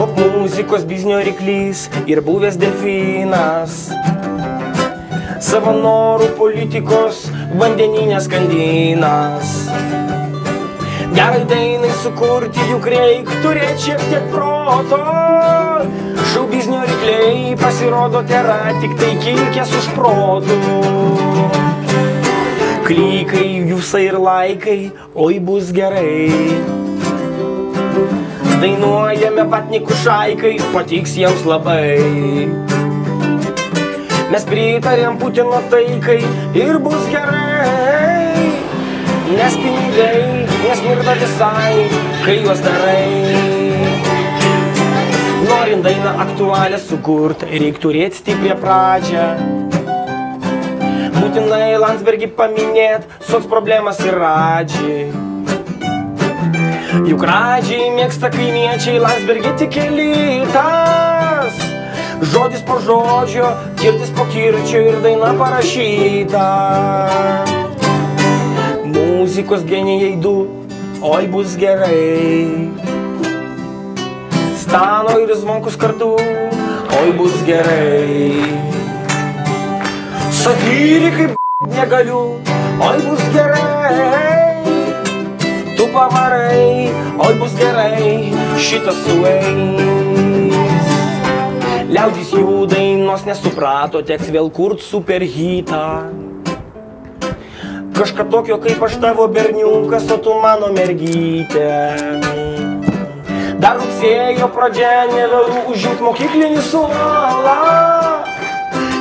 Pop 0.00 0.18
muzikos 0.18 0.82
biznio 0.86 1.22
ryklys 1.22 1.86
ir 2.10 2.24
buvęs 2.26 2.58
delfinas. 2.58 3.86
Savo 5.46 5.76
norų 5.78 6.32
politikos 6.38 7.26
vandeninės 7.54 8.26
kandinas. 8.30 9.65
Gerai 11.16 11.46
dainai 11.48 11.90
sukurti 12.02 12.60
juk 12.68 12.86
reik 12.92 13.30
turėti 13.40 13.86
šiek 13.86 14.02
tiek 14.10 14.24
proto. 14.28 14.98
Šau 16.28 16.42
biznio 16.50 16.82
rykliai 16.84 17.54
pasirodo 17.56 18.20
tėra 18.28 18.74
tik 18.82 18.98
tai 19.00 19.14
kilkės 19.22 19.72
už 19.78 19.88
protų. 19.96 20.58
Klykai, 22.84 23.46
jūsai 23.72 24.02
ir 24.10 24.20
laikai, 24.20 24.76
oi 25.16 25.40
bus 25.48 25.72
gerai. 25.78 26.28
Dainuojame 28.60 29.48
vatnikų 29.56 29.96
šaikai, 30.04 30.54
patiks 30.76 31.16
jiems 31.16 31.48
labai. 31.48 31.96
Mes 34.36 34.50
pritarėm 34.52 35.16
Putino 35.16 35.64
taikai 35.72 36.20
ir 36.52 36.76
bus 36.84 37.08
gerai. 37.08 38.50
Nes 39.32 39.56
pinigai 39.64 40.35
nesmirda 40.66 41.14
visai, 41.20 41.88
kai 42.24 42.40
juos 42.42 42.60
darai. 42.64 43.06
Norint 45.46 45.82
dainą 45.86 46.16
aktualią 46.24 46.78
sukurti, 46.82 47.46
reikia 47.52 47.82
turėti 47.82 48.20
stiprią 48.20 48.56
pradžią. 48.62 49.26
Būtinai 51.16 51.76
Landsbergį 51.82 52.32
paminėt, 52.38 53.06
sots 53.28 53.46
problemas 53.50 54.00
ir 54.04 54.18
radžiai. 54.20 55.06
Juk 57.06 57.22
radžiai 57.28 57.90
mėgsta 57.94 58.30
kaimiečiai, 58.34 58.98
Landsbergį 59.02 59.54
tik 59.60 59.78
elitas. 59.84 61.62
Žodis 62.32 62.62
po 62.66 62.78
žodžio, 62.80 63.50
kirtis 63.76 64.10
po 64.16 64.24
kirčio 64.32 64.80
ir 64.90 65.00
daina 65.04 65.34
parašyta. 65.36 66.46
Muzikos 68.88 69.66
genijai 69.68 70.14
du, 70.22 70.36
oi 71.02 71.26
bus 71.26 71.56
gerai. 71.56 72.70
Stano 74.56 75.18
ir 75.20 75.34
zvonkus 75.36 75.76
kartu, 75.76 76.16
oi 77.00 77.12
bus 77.12 77.36
gerai. 77.44 78.42
Satyrikai 80.30 81.34
negaliu, 81.68 82.40
oi 82.80 82.98
bus 83.04 83.22
gerai. 83.34 84.64
Tu 85.76 85.84
pavarai, 85.92 86.90
oi 87.18 87.34
bus 87.38 87.52
gerai, 87.60 88.32
šitas 88.56 88.96
sueis. 89.04 90.94
Liaudys 91.86 92.32
jų 92.34 92.66
dainos 92.68 93.24
nesuprato, 93.28 94.02
teks 94.02 94.32
vėl 94.32 94.50
kurt 94.50 94.82
superhitą. 94.84 96.15
Kažką 97.96 98.24
tokio 98.28 98.58
kaip 98.60 98.82
aš 98.84 98.98
tavo 99.00 99.24
berniukas, 99.32 100.04
o 100.12 100.16
tu 100.20 100.34
mano 100.36 100.68
mergytė. 100.68 101.68
Dar 103.56 103.78
rugsėjo 103.80 104.50
pradžia 104.52 105.06
nevėlų 105.08 105.62
užimt 105.72 106.02
mokyklinį 106.04 106.60
suolą. 106.66 107.54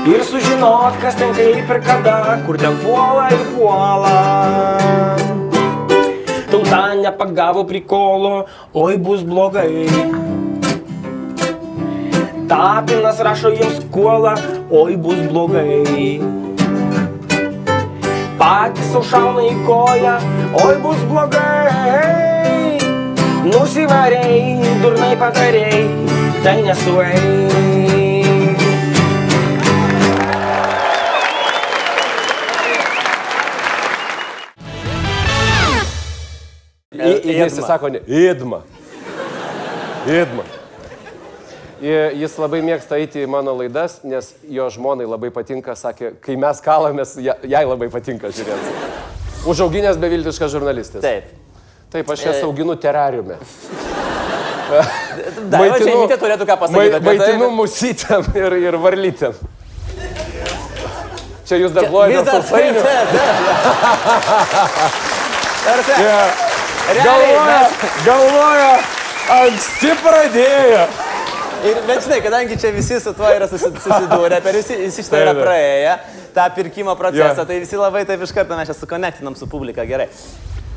Ir 0.07 0.23
sužinot, 0.23 0.95
kas 1.01 1.19
ten 1.19 1.35
kaip 1.35 1.73
ir 1.75 1.81
kada, 1.83 2.15
kur 2.47 2.55
ten 2.61 2.77
puola 2.85 3.27
ir 3.35 3.43
puola. 3.51 4.15
Tauta 6.47 6.81
nepagavo 6.95 7.65
prikolo, 7.67 8.45
oi 8.71 8.95
bus 8.95 9.27
blogai. 9.27 9.89
Tapinas 12.47 13.19
rašo 13.19 13.51
jiems 13.59 13.83
kuolą, 13.91 14.37
oi 14.71 14.95
bus 14.95 15.19
blogai. 15.27 16.55
Patys 18.39 18.89
sau 18.91 18.99
šauna 18.99 19.45
į 19.47 19.53
koją, 19.63 20.15
oi 20.59 20.75
bus 20.83 20.99
blogai. 21.07 22.79
Nusivarei, 23.45 24.59
durnai 24.81 25.13
padarei, 25.21 25.86
tai 26.43 26.57
nesuei. 26.65 27.55
Jis 37.23 37.61
sako, 37.63 37.89
ne, 37.89 37.99
Idma. 38.07 38.61
Idma. 40.07 40.43
Jis 41.82 42.38
labai 42.39 42.61
mėgsta 42.63 42.95
eiti 43.01 43.23
į 43.26 43.28
mano 43.30 43.51
laidas, 43.59 43.99
nes 44.07 44.30
jo 44.49 44.67
žmonai 44.71 45.05
labai 45.09 45.30
patinka, 45.36 45.76
sakė, 45.76 46.13
kai 46.23 46.36
mes 46.39 46.61
kalamės, 46.63 47.15
ja- 47.21 47.36
jai 47.43 47.65
labai 47.67 47.89
patinka 47.91 48.28
žiūrėti. 48.32 48.76
Užauginęs 49.45 49.97
beviltiškas 50.01 50.51
žurnalistas. 50.55 51.01
Taip. 51.03 51.26
Taip, 51.91 52.09
aš 52.09 52.23
jas 52.26 52.36
E- 52.39 52.45
auginu 52.47 52.76
terariume. 52.76 53.36
Daiva 55.51 55.78
Žemytė 55.78 56.17
turėtų 56.17 56.45
ką 56.49 56.55
pasakyti 56.63 56.91
tai, 56.91 56.99
Maitinu 57.05 57.45
bet- 57.49 57.57
musytėm 57.59 58.23
ir, 58.36 58.53
ir 58.71 58.78
varlytėm. 58.82 59.36
Čia 61.45 61.59
jūs 61.61 61.73
dar 61.76 61.86
dar- 62.26 62.41
sausainių. 62.41 62.82
Galvoja, 67.05 67.69
galvoja, 68.05 68.71
anksti 69.30 69.91
pradėjo. 70.03 70.88
Ir, 71.66 71.80
bet 71.88 72.03
žinai, 72.05 72.20
kadangi 72.22 72.57
čia 72.61 72.70
visi 72.76 72.99
su 73.01 73.13
tuo 73.18 73.26
yra 73.34 73.47
susi- 73.49 73.72
susidūrę, 73.82 74.41
per 74.43 74.53
visi, 74.59 74.76
visi 74.78 75.01
šitą 75.05 75.22
yra 75.24 75.34
praėję, 75.38 75.93
tą 76.36 76.45
pirkimo 76.55 76.93
procesą, 76.99 77.41
Jo. 77.41 77.45
tai 77.49 77.59
visi 77.63 77.80
labai 77.80 78.03
taip 78.05 78.22
iš 78.22 78.34
karto 78.36 78.57
mes 78.57 78.68
čia 78.70 78.76
sukonektinam 78.78 79.36
su 79.36 79.47
publika 79.49 79.86
gerai. 79.86 80.07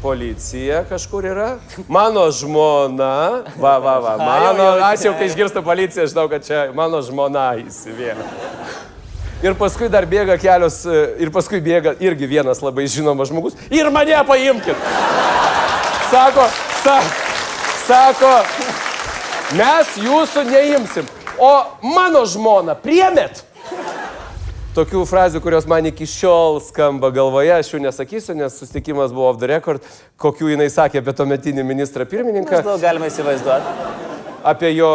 Policija 0.03 0.85
kažkur 0.89 1.25
yra. 1.27 1.49
Mano 1.89 2.29
žmona. 2.31 3.43
Va, 3.59 3.79
va, 3.83 3.97
va. 3.99 4.13
Mano, 4.17 4.69
aš 4.87 5.03
jau 5.09 5.13
kai 5.19 5.27
išgirstu 5.27 5.63
policiją, 5.67 6.07
žinau, 6.07 6.29
kad 6.31 6.47
čia 6.47 6.69
mano 6.73 7.01
žmona 7.03 7.49
įsivėlė. 7.65 8.23
Ir 9.43 9.55
paskui 9.59 9.89
dar 9.91 10.07
bėga 10.07 10.39
kelios, 10.39 10.81
e, 10.87 11.03
ir 11.23 11.31
paskui 11.35 11.61
bėga 11.63 11.97
irgi 12.03 12.27
vienas 12.31 12.63
labai 12.63 12.87
žinomas 12.91 13.29
žmogus. 13.31 13.59
Ir 13.71 13.91
mane 13.91 14.17
paimkit. 14.27 14.77
Sako, 16.11 16.47
sa, 16.83 16.97
sako, 17.87 18.33
mes 19.57 19.93
jūsų 20.03 20.45
neimsim. 20.51 21.07
O 21.39 21.53
mano 21.95 22.25
žmona 22.27 22.75
priemėt. 22.79 23.45
Tokių 24.77 25.01
frazių, 25.09 25.41
kurios 25.43 25.67
man 25.71 25.87
iki 25.91 26.07
šiol 26.07 26.61
skamba 26.63 27.09
galvoje, 27.15 27.51
aš 27.57 27.71
jų 27.73 27.81
nesakysiu, 27.83 28.35
nes 28.39 28.59
susitikimas 28.61 29.11
buvo 29.15 29.31
off 29.33 29.39
the 29.41 29.49
record, 29.51 29.83
kokių 30.21 30.53
jinai 30.53 30.69
sakė 30.71 31.01
apie 31.01 31.15
tuometinį 31.19 31.65
ministrą 31.67 32.05
pirmininką, 32.07 32.61
Maždaug 32.61 32.83
galima 32.83 33.09
įsivaizduoti. 33.11 33.67
apie 34.47 34.71
jo 34.77 34.93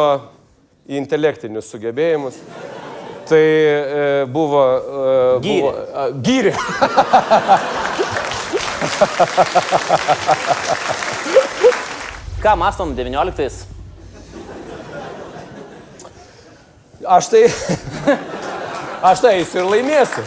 intelektinius 0.87 1.67
sugebėjimus. 1.73 2.37
Tai 3.27 3.39
e, 3.41 4.25
buvo... 4.31 4.63
E, 4.77 5.39
Gyrė. 5.43 5.59
Buvo, 5.59 5.73
a, 5.95 6.09
gyrė. 6.27 6.53
Ką 12.43 12.55
mastom 12.59 12.91
19-ais? 12.95 13.63
Aš 17.07 17.27
tai... 17.27 17.43
Aš 19.09 19.19
tai 19.19 19.33
eisiu 19.41 19.59
ir 19.63 19.67
laimėsiu. 19.67 20.23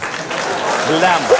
Blemba. 0.87 1.37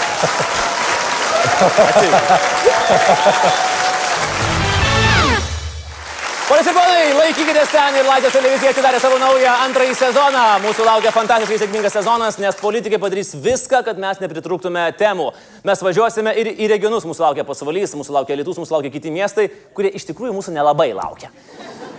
Ponas 6.47 6.63
ir 6.63 6.73
ponai, 6.73 7.11
laikykitės 7.13 7.69
ten 7.69 7.97
ir 7.99 8.07
Latvijos 8.07 8.33
televizija 8.37 8.71
atidarė 8.73 9.01
savo 9.03 9.19
naują 9.21 9.53
antrąjį 9.67 9.97
sezoną. 9.99 10.43
Mūsų 10.63 10.85
laukia 10.87 11.11
fantastiškai 11.13 11.59
sėkmingas 11.61 11.93
sezonas, 11.99 12.39
nes 12.41 12.57
politikai 12.61 12.97
padarys 13.03 13.35
viską, 13.35 13.83
kad 13.85 13.99
mes 14.01 14.21
nepritrūktume 14.23 14.87
temų. 14.97 15.29
Mes 15.67 15.83
važiuosime 15.85 16.33
ir 16.39 16.53
į 16.55 16.71
regionus, 16.73 17.05
mūsų 17.05 17.27
laukia 17.27 17.45
pasvalys, 17.45 17.93
mūsų 17.99 18.15
laukia 18.17 18.39
Lietuvos, 18.39 18.63
mūsų 18.63 18.79
laukia 18.79 18.93
kiti 18.95 19.13
miestai, 19.13 19.49
kurie 19.77 19.91
iš 19.99 20.07
tikrųjų 20.09 20.39
mūsų 20.39 20.55
nelabai 20.55 20.93
laukia. 20.97 21.29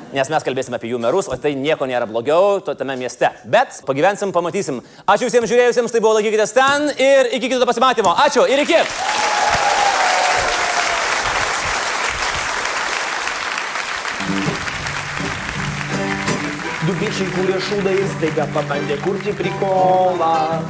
Nes 0.09 0.31
mes 0.33 0.45
kalbėsime 0.45 0.79
apie 0.79 0.89
jų 0.89 0.99
merus, 1.03 1.27
o 1.29 1.37
tai 1.37 1.53
nieko 1.53 1.85
nėra 1.85 2.07
blogiau 2.09 2.63
to 2.65 2.73
tame 2.79 2.95
mieste. 2.97 3.29
Bet 3.45 3.83
pagyvensim, 3.85 4.33
pamatysim. 4.33 4.81
Ačiū 5.05 5.29
visiems 5.29 5.51
žiūrėjusiems, 5.51 5.93
tai 5.93 6.01
buvo 6.01 6.15
laikykitės 6.17 6.55
ten 6.57 6.89
ir 6.97 7.29
iki 7.37 7.51
kito 7.53 7.69
pasimatymo. 7.69 8.15
Ačiū 8.25 8.47
ir 8.49 8.65
iki. 8.65 8.81
Du 16.89 16.97
bičiai 16.97 17.29
kūrė 17.35 17.61
šūdais, 17.69 18.17
staiga 18.17 18.49
pabandė 18.57 18.97
kurti 19.05 19.37
prikolą. 19.37 20.63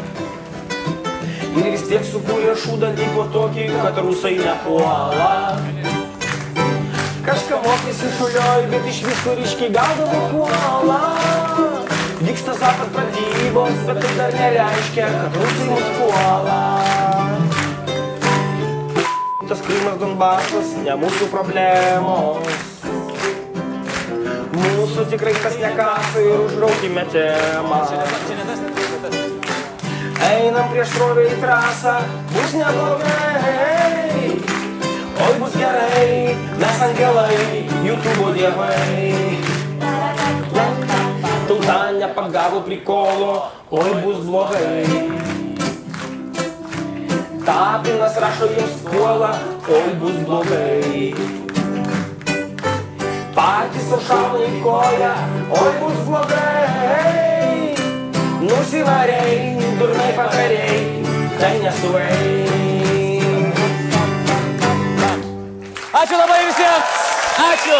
Ir 1.55 1.70
vis 1.76 1.86
tiek 1.86 2.03
sukūrė 2.11 2.59
šūdą 2.59 2.91
tipo 2.99 3.30
tokį, 3.39 3.70
kad 3.86 4.03
rusai 4.03 4.34
nepuola. 4.43 6.08
Kažką 7.29 7.59
mokėsi 7.61 8.09
šulioj, 8.16 8.62
bet 8.72 8.87
iš 8.89 9.03
visko 9.05 9.35
ryškiai 9.37 9.68
gaudavo 9.74 10.20
kuolą. 10.31 11.01
Vyksta 12.24 12.55
zapat 12.57 12.89
pratybos, 12.95 13.83
bet 13.85 14.01
tai 14.01 14.12
dar 14.16 14.33
nereiškia, 14.33 15.11
kad 15.12 15.37
rusai 15.37 15.66
mus 15.68 15.91
puola. 15.99 16.57
Tas 19.45 19.61
Krymas 19.66 20.01
Donbasas, 20.01 20.72
ne 20.87 20.97
mūsų 21.05 21.29
problemos. 21.35 22.49
Mūsų 24.57 25.07
tikrai 25.12 25.37
kas 25.37 25.61
nekasa 25.61 26.24
ir 26.24 26.49
užraukime 26.49 27.05
temą. 27.12 27.85
Einam 30.33 30.72
prieš 30.72 30.97
srovę 30.97 31.29
į 31.29 31.41
trasą, 31.45 31.99
bus 32.33 32.57
neblogai. 32.57 34.37
Oi 35.29 35.35
bus 35.43 35.61
gerai, 35.61 36.48
Mes 36.59 36.83
angelai, 36.83 37.71
YouTube 37.87 38.35
dievai. 38.35 39.39
Tauta 41.47 41.93
nepagavo 41.95 42.61
prikolo, 42.67 43.47
oi 43.71 43.93
bus 44.03 44.27
blogai. 44.27 44.83
Tapinas 47.47 48.19
rašo 48.19 48.51
jiems 48.51 48.75
puola, 48.91 49.31
oi 49.71 49.95
bus 50.03 50.19
blogai. 50.27 51.15
Patys 53.39 53.95
šauna 54.11 54.43
į 54.43 54.61
koją, 54.67 55.15
oi 55.63 55.73
bus 55.79 56.05
blogai. 56.11 57.75
Nusivariai, 58.43 59.55
durnai 59.79 60.13
pakariai, 60.19 60.83
tai 61.39 61.59
nesuvai. 61.63 62.58
Ačiū 65.99 66.15
labai 66.15 66.45
visiems. 66.47 66.87
Ačiū. 67.43 67.79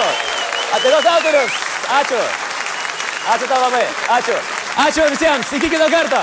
Tos 0.83 1.07
autorius. 1.07 1.53
Ačiū. 2.01 2.23
Ačiū 3.35 3.47
tau 3.47 3.61
labai. 3.63 3.85
Ačiū. 4.17 4.37
Ačiū 4.87 5.07
visiems. 5.15 5.53
Iki 5.61 5.71
kito 5.71 5.89
karto. 5.93 6.23